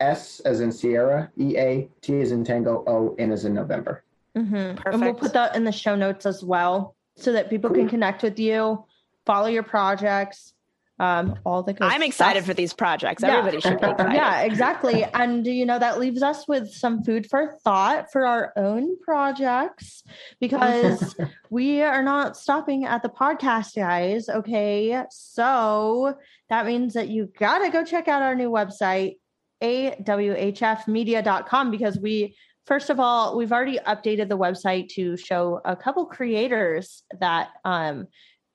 [0.00, 4.02] S as in Sierra, E A T as in Tango, O N as in November.
[4.36, 4.80] Mhm.
[4.86, 8.22] And we'll put that in the show notes as well so that people can connect
[8.22, 8.84] with you,
[9.26, 10.54] follow your projects,
[11.00, 12.48] um, all the good I'm excited stuff.
[12.48, 13.22] for these projects.
[13.22, 13.38] Yeah.
[13.38, 14.14] Everybody should be excited.
[14.14, 15.02] Yeah, exactly.
[15.04, 20.04] And you know, that leaves us with some food for thought for our own projects
[20.40, 21.16] because
[21.50, 24.28] we are not stopping at the podcast, guys.
[24.28, 25.02] Okay.
[25.10, 26.16] So
[26.50, 29.16] that means that you got to go check out our new website,
[29.62, 32.36] awhfmedia.com, because we,
[32.66, 38.06] first of all, we've already updated the website to show a couple creators that um,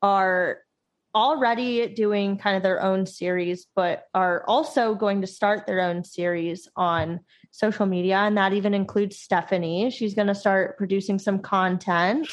[0.01, 0.59] are
[1.13, 6.03] already doing kind of their own series, but are also going to start their own
[6.03, 8.17] series on social media.
[8.17, 9.89] And that even includes Stephanie.
[9.89, 12.27] She's going to start producing some content.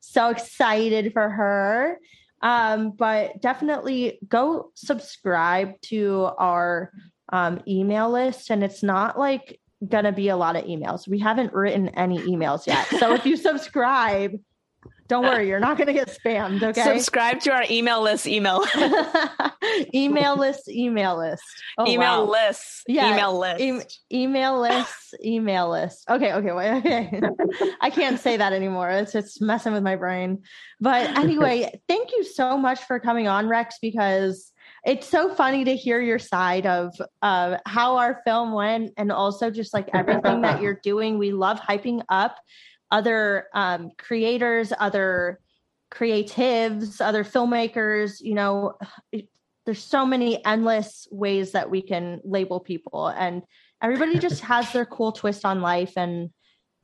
[0.00, 1.98] So excited for her.
[2.42, 6.92] Um, but definitely go subscribe to our
[7.32, 8.50] um, email list.
[8.50, 11.08] And it's not like going to be a lot of emails.
[11.08, 12.86] We haven't written any emails yet.
[12.98, 14.38] So if you subscribe,
[15.08, 16.62] don't worry, you're not going to get spammed.
[16.62, 16.82] Okay.
[16.82, 18.26] Subscribe to our email list.
[18.26, 18.64] Email
[19.94, 21.42] email list, email list.
[21.78, 22.32] Oh, email wow.
[22.32, 22.82] lists.
[22.88, 23.60] Yeah, Email list.
[23.60, 26.08] Em- email list, email list.
[26.08, 27.20] Okay, okay, wait, okay.
[27.80, 28.90] I can't say that anymore.
[28.90, 30.42] It's it's messing with my brain.
[30.80, 34.52] But anyway, thank you so much for coming on, Rex, because
[34.86, 39.50] it's so funny to hear your side of uh, how our film went and also
[39.50, 41.18] just like everything that you're doing.
[41.18, 42.36] We love hyping up
[42.92, 45.40] other um, creators, other
[45.92, 48.20] creatives, other filmmakers.
[48.20, 48.74] You know,
[49.12, 49.28] it-
[49.66, 53.42] there's so many endless ways that we can label people, and
[53.82, 55.94] everybody just has their cool twist on life.
[55.96, 56.30] And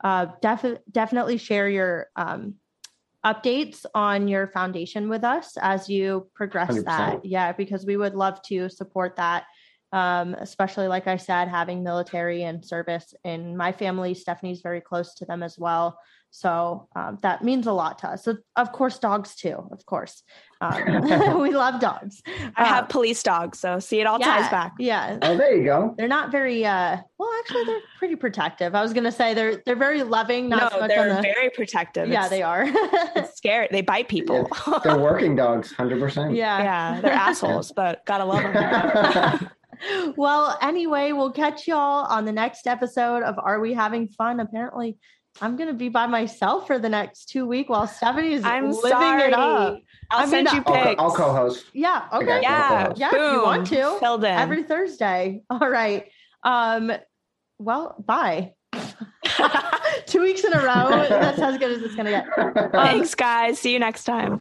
[0.03, 2.57] uh, def- definitely share your um,
[3.25, 6.85] updates on your foundation with us as you progress 100%.
[6.85, 7.25] that.
[7.25, 9.45] Yeah, because we would love to support that.
[9.93, 15.14] Um, especially like I said, having military and service in my family, Stephanie's very close
[15.16, 15.99] to them as well.
[16.35, 18.24] So um, that means a lot to us.
[18.24, 19.68] So, of course, dogs too.
[19.70, 20.22] Of course,
[20.62, 22.22] um, we love dogs.
[22.57, 24.72] I have Uh, police dogs, so see it all yeah, ties back.
[24.78, 25.95] Yeah, Oh, there you go.
[25.99, 26.64] they're not very.
[26.64, 28.74] uh Well, actually, they're pretty protective.
[28.74, 30.49] I was gonna say they're they're very loving.
[30.49, 31.20] Not so no, much they're the.
[31.20, 32.09] very protective.
[32.09, 32.64] yeah, It's- they are.
[33.14, 33.68] It's scary.
[33.70, 34.49] They bite people.
[34.83, 36.35] They're working dogs, hundred percent.
[36.35, 36.62] yeah.
[36.62, 39.51] yeah, they're assholes, but gotta love them.
[40.16, 44.41] well, anyway, we'll catch y'all on the next episode of Are We Having Fun?
[44.41, 44.97] Apparently,
[45.41, 48.70] I'm going to be by myself for the next two week while Stephanie is I'm
[48.70, 49.22] living sorry.
[49.22, 49.78] it up.
[50.11, 51.03] I'll I mean, send you I'll, co- pics.
[51.03, 51.64] I'll co-host.
[51.72, 52.07] Yeah.
[52.11, 52.37] I Okay.
[52.37, 52.43] you.
[52.43, 53.97] Yeah, Yeah, if you want to.
[53.99, 54.30] Filled in.
[54.30, 55.43] Every Thursday.
[55.51, 56.07] All right.
[56.43, 56.93] Um.
[57.59, 58.53] Well, bye.
[60.07, 61.07] two weeks in a row.
[61.09, 62.72] That's as good as it's going to get.
[62.72, 63.59] Thanks, guys.
[63.59, 64.41] See you next time.